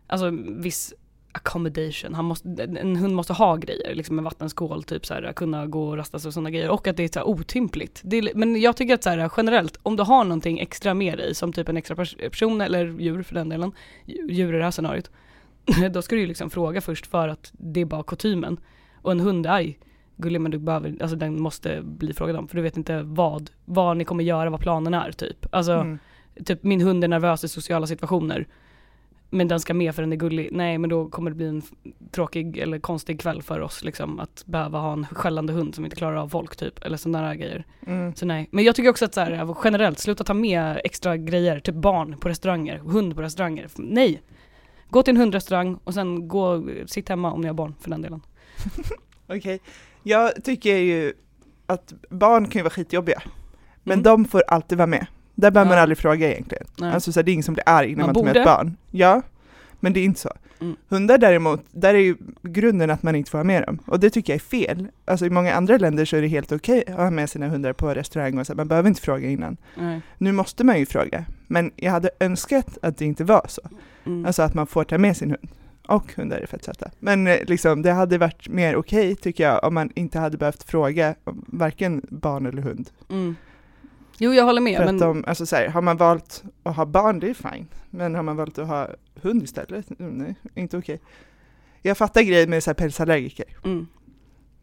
alltså 0.06 0.26
en 0.26 0.62
viss 0.62 0.94
accommodation. 1.32 2.14
Han 2.14 2.24
måste, 2.24 2.48
en 2.62 2.96
hund 2.96 3.14
måste 3.14 3.32
ha 3.32 3.56
grejer, 3.56 3.94
liksom 3.94 4.18
en 4.18 4.24
vattenskål, 4.24 4.84
typ 4.84 5.06
så 5.06 5.14
här, 5.14 5.32
kunna 5.32 5.66
gå 5.66 5.88
och 5.88 5.96
rasta 5.96 6.18
sig 6.18 6.28
och 6.28 6.34
sådana 6.34 6.50
grejer. 6.50 6.70
Och 6.70 6.86
att 6.86 6.96
det 6.96 7.04
är 7.04 7.08
så 7.08 7.18
här 7.18 7.28
otympligt. 7.28 8.00
Det 8.04 8.16
är, 8.16 8.34
men 8.34 8.60
jag 8.60 8.76
tycker 8.76 8.94
att 8.94 9.02
så 9.02 9.10
här, 9.10 9.30
generellt, 9.36 9.78
om 9.82 9.96
du 9.96 10.02
har 10.02 10.24
någonting 10.24 10.58
extra 10.58 10.94
med 10.94 11.18
dig, 11.18 11.34
som 11.34 11.52
typ 11.52 11.68
en 11.68 11.76
extra 11.76 11.96
pers- 11.96 12.30
person 12.30 12.60
eller 12.60 13.00
djur 13.00 13.22
för 13.22 13.34
den 13.34 13.48
delen, 13.48 13.72
djur 14.06 14.54
i 14.54 14.58
det 14.58 14.64
här 14.64 14.70
scenariot, 14.70 15.10
då 15.92 16.02
ska 16.02 16.14
du 16.14 16.20
ju 16.20 16.26
liksom 16.26 16.50
fråga 16.50 16.80
först 16.80 17.06
för 17.06 17.28
att 17.28 17.52
det 17.52 17.80
är 17.80 17.84
bara 17.84 18.02
kutymen. 18.02 18.60
Och 19.02 19.12
en 19.12 19.20
hund 19.20 19.46
är 19.46 19.74
gullig 20.18 20.40
men 20.40 20.50
du 20.50 20.58
behöver, 20.58 20.96
alltså 21.00 21.16
den 21.16 21.40
måste 21.42 21.80
bli 21.82 22.12
frågad 22.14 22.36
om 22.36 22.48
för 22.48 22.56
du 22.56 22.62
vet 22.62 22.76
inte 22.76 23.02
vad, 23.02 23.50
vad 23.64 23.96
ni 23.96 24.04
kommer 24.04 24.24
göra, 24.24 24.50
vad 24.50 24.60
planen 24.60 24.94
är 24.94 25.12
typ. 25.12 25.46
Alltså 25.50 25.72
Mm. 25.72 25.98
typ 26.44 26.62
min 26.62 26.80
hund 26.80 27.04
är 27.04 27.08
nervös 27.08 27.44
i 27.44 27.48
sociala 27.48 27.86
situationer. 27.86 28.46
men 29.30 29.48
den 29.48 29.60
ska 29.60 29.74
med 29.74 29.94
för 29.94 30.02
den 30.02 30.12
är 30.12 30.16
gullig. 30.16 30.48
Nej 30.52 30.78
men 30.78 30.90
då 30.90 31.08
kommer 31.08 31.30
det 31.30 31.36
bli 31.36 31.46
en 31.46 31.62
tråkig 32.10 32.58
eller 32.58 32.78
konstig 32.78 33.20
kväll 33.20 33.42
för 33.42 33.60
oss 33.60 33.84
liksom 33.84 34.20
att 34.20 34.42
behöva 34.46 34.78
ha 34.78 34.92
en 34.92 35.06
skällande 35.06 35.52
hund 35.52 35.74
som 35.74 35.84
inte 35.84 35.96
klarar 35.96 36.16
av 36.16 36.28
folk 36.28 36.56
typ 36.56 36.84
eller 36.84 36.96
sådana 36.96 37.28
där 37.28 37.34
grejer. 37.34 37.64
Mm. 37.86 38.14
Så 38.14 38.26
nej. 38.26 38.48
Men 38.50 38.64
jag 38.64 38.74
tycker 38.74 38.90
också 38.90 39.04
att 39.04 39.14
så 39.14 39.20
här, 39.20 39.56
generellt, 39.64 39.98
sluta 39.98 40.24
ta 40.24 40.34
med 40.34 40.80
extra 40.84 41.16
grejer, 41.16 41.60
typ 41.60 41.74
barn 41.74 42.16
på 42.18 42.28
restauranger, 42.28 42.78
hund 42.78 43.14
på 43.14 43.22
restauranger. 43.22 43.68
Nej! 43.76 44.22
Gå 44.90 45.02
till 45.02 45.10
en 45.14 45.20
hundrestaurang 45.20 45.78
och 45.84 45.94
sen 45.94 46.28
gå, 46.28 46.64
sitt 46.86 47.08
hemma 47.08 47.32
om 47.32 47.40
ni 47.40 47.46
har 47.46 47.54
barn 47.54 47.74
för 47.80 47.90
den 47.90 48.02
delen. 48.02 48.20
Okej, 49.26 49.60
jag 50.08 50.44
tycker 50.44 50.76
ju 50.76 51.12
att 51.66 51.92
barn 52.10 52.44
kan 52.48 52.58
ju 52.58 52.62
vara 52.62 52.70
skitjobbiga, 52.70 53.22
men 53.84 53.92
Mm. 53.92 54.02
de 54.02 54.24
får 54.24 54.42
alltid 54.48 54.78
vara 54.78 54.86
med. 54.86 55.06
Där 55.34 55.50
behöver 55.50 55.68
man 55.68 55.76
Ja. 55.76 55.82
aldrig 55.82 55.98
fråga 55.98 56.32
egentligen. 56.32 56.66
Nej. 56.78 56.92
Alltså 56.92 57.12
så 57.12 57.20
här, 57.20 57.24
det 57.24 57.30
är 57.30 57.32
ingen 57.32 57.42
som 57.42 57.54
blir 57.54 57.64
arg 57.68 57.88
när 57.90 57.96
Man 57.96 58.06
man, 58.06 58.14
tar 58.14 58.24
med 58.24 58.36
ett 58.36 58.44
barn. 58.44 58.76
Ja, 58.90 59.22
men 59.80 59.92
det 59.92 60.00
är 60.00 60.04
inte 60.04 60.20
så. 60.20 60.30
Mm. 60.60 60.76
Hundar 60.88 61.18
däremot, 61.18 61.60
där 61.70 61.94
är 61.94 61.98
ju 61.98 62.16
grunden 62.42 62.90
att 62.90 63.02
man 63.02 63.14
inte 63.14 63.30
får 63.30 63.38
ha 63.38 63.44
med 63.44 63.62
dem. 63.62 63.78
Och 63.86 64.00
det 64.00 64.10
tycker 64.10 64.32
jag 64.32 64.36
är 64.36 64.40
fel. 64.40 64.86
Alltså 65.04 65.26
i 65.26 65.30
många 65.30 65.54
andra 65.54 65.78
länder 65.78 66.04
så 66.04 66.16
är 66.16 66.22
det 66.22 66.28
helt 66.28 66.52
okej 66.52 66.84
att 66.88 66.94
ha 66.94 67.10
med 67.10 67.30
sina 67.30 67.48
hundar 67.48 67.72
på 67.72 67.94
restaurang 67.94 68.38
och 68.38 68.46
så. 68.46 68.54
Man 68.54 68.68
behöver 68.68 68.88
inte 68.88 69.00
fråga 69.00 69.28
innan. 69.28 69.56
Nej. 69.76 70.00
Nu 70.18 70.32
måste 70.32 70.64
man 70.64 70.78
ju 70.78 70.86
fråga, 70.86 71.24
men 71.46 71.72
jag 71.76 71.90
hade 71.92 72.10
önskat 72.20 72.78
att 72.82 72.96
det 72.98 73.04
inte 73.04 73.24
var 73.24 73.46
så. 73.48 73.62
Mm. 74.06 74.26
Alltså 74.26 74.42
att 74.42 74.54
man 74.54 74.66
får 74.66 74.84
ta 74.84 74.98
med 74.98 75.16
sin 75.16 75.30
hund. 75.30 75.48
Och 75.88 76.12
hundar 76.16 76.36
är 76.38 76.46
fett 76.46 76.64
söta. 76.64 76.90
Men 76.98 77.26
eh, 77.26 77.38
liksom, 77.46 77.82
det 77.82 77.92
hade 77.92 78.18
varit 78.18 78.48
mer 78.48 78.76
okej 78.76 79.14
tycker 79.16 79.44
jag 79.44 79.64
om 79.64 79.74
man 79.74 79.90
inte 79.94 80.18
hade 80.18 80.36
behövt 80.38 80.62
fråga 80.62 81.14
om 81.24 81.44
varken 81.46 82.02
barn 82.08 82.46
eller 82.46 82.62
hund. 82.62 82.90
Mm. 83.10 83.36
Jo 84.18 84.32
jag 84.32 84.44
håller 84.44 84.60
med 84.60 84.76
För 84.76 84.84
men 84.84 84.94
att 84.94 85.00
de, 85.00 85.24
alltså 85.26 85.46
så 85.46 85.56
här, 85.56 85.68
har 85.68 85.82
man 85.82 85.96
valt 85.96 86.42
att 86.62 86.76
ha 86.76 86.86
barn, 86.86 87.20
det 87.20 87.30
är 87.30 87.34
fine. 87.34 87.66
Men 87.90 88.14
har 88.14 88.22
man 88.22 88.36
valt 88.36 88.58
att 88.58 88.68
ha 88.68 88.88
hund 89.22 89.42
istället, 89.42 90.00
mm, 90.00 90.12
nej, 90.18 90.34
inte 90.54 90.78
okej. 90.78 91.00
Jag 91.82 91.98
fattar 91.98 92.22
grejen 92.22 92.50
med 92.50 92.62
så 92.62 92.70
här 92.70 92.74
pälsallergiker. 92.74 93.46
mm. 93.64 93.86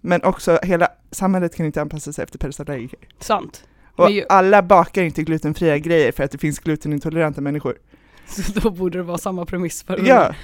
Men 0.02 0.24
också, 0.24 0.60
hela 0.64 0.88
samhället 1.12 1.56
kan 1.56 1.66
inte 1.66 1.82
anpassa 1.82 2.14
sig 2.14 2.24
efter 2.24 2.38
pälsallergiker. 2.40 3.00
sant. 3.20 3.68
Och 3.96 4.12
ju- 4.12 4.26
alla 4.30 4.62
bakar 4.64 5.04
inte 5.04 5.24
glutenfria 5.24 5.78
grejer 5.78 6.12
för 6.12 6.24
att 6.24 6.32
det 6.32 6.38
finns 6.38 6.60
glutenintoleranta 6.60 7.42
människor. 7.42 7.78
Så 8.26 8.60
då 8.60 8.70
borde 8.72 8.98
det 8.98 9.04
vara 9.04 9.18
samma 9.18 9.46
premiss 9.46 9.84
för 9.84 10.00
Ja, 10.08 10.36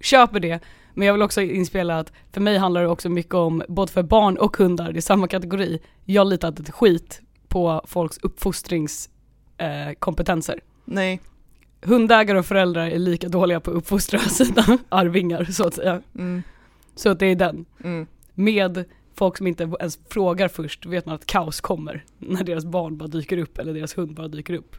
Köper 0.00 0.40
det, 0.40 0.60
men 0.94 1.06
jag 1.06 1.14
vill 1.14 1.22
också 1.22 1.42
inspela 1.42 1.98
att 1.98 2.12
för 2.32 2.40
mig 2.40 2.58
handlar 2.58 2.82
det 2.82 2.88
också 2.88 3.08
mycket 3.08 3.34
om, 3.34 3.62
både 3.68 3.92
för 3.92 4.02
barn 4.02 4.38
och 4.38 4.56
hundar, 4.56 4.92
det 4.92 4.98
är 4.98 5.00
samma 5.00 5.28
kategori. 5.28 5.78
Jag 6.04 6.26
litar 6.26 6.48
inte 6.48 6.62
ett 6.62 6.70
skit 6.70 7.20
på 7.48 7.82
folks 7.86 8.18
uppfostringskompetenser. 8.18 10.54
Eh, 10.54 10.60
nej. 10.84 11.20
Hundägare 11.82 12.38
och 12.38 12.46
föräldrar 12.46 12.86
är 12.86 12.98
lika 12.98 13.28
dåliga 13.28 13.60
på 13.60 13.70
att 13.70 13.76
uppfostra 13.76 14.18
sina 14.28 14.78
arvingar 14.88 15.44
så 15.44 15.66
att 15.66 15.74
säga. 15.74 16.02
Mm, 16.14 16.42
Så 16.94 17.10
att 17.10 17.18
det 17.18 17.26
är 17.26 17.34
den. 17.34 17.64
mm. 17.84 18.06
Med 18.34 18.84
folk 19.14 19.36
som 19.36 19.46
inte 19.46 19.70
ens 19.80 19.98
frågar 20.08 20.48
först 20.48 20.86
vet 20.86 21.06
man 21.06 21.14
att 21.14 21.26
kaos 21.26 21.60
kommer 21.60 22.04
när 22.18 22.44
deras 22.44 22.64
barn 22.64 22.96
bara 22.98 23.08
dyker 23.08 23.38
upp 23.38 23.58
eller 23.58 23.74
deras 23.74 23.98
hund 23.98 24.14
bara 24.14 24.28
dyker 24.28 24.54
upp. 24.54 24.76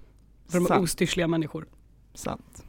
För 0.50 0.58
de 0.58 0.64
är 0.64 0.68
Sant. 0.68 0.84
ostyrsliga 0.84 1.28
människor. 1.28 1.66
Sant. 2.14 2.64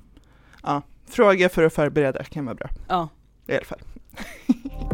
Ja, 0.62 0.82
Fråga 1.12 1.49
för 1.49 1.62
att 1.62 1.73
förbereda 1.73 2.25
kan 2.25 2.45
vara 2.45 2.54
bra. 2.54 2.69
Ja. 2.88 3.09
I 3.47 3.54
alla 3.57 3.64
fall. 3.64 3.81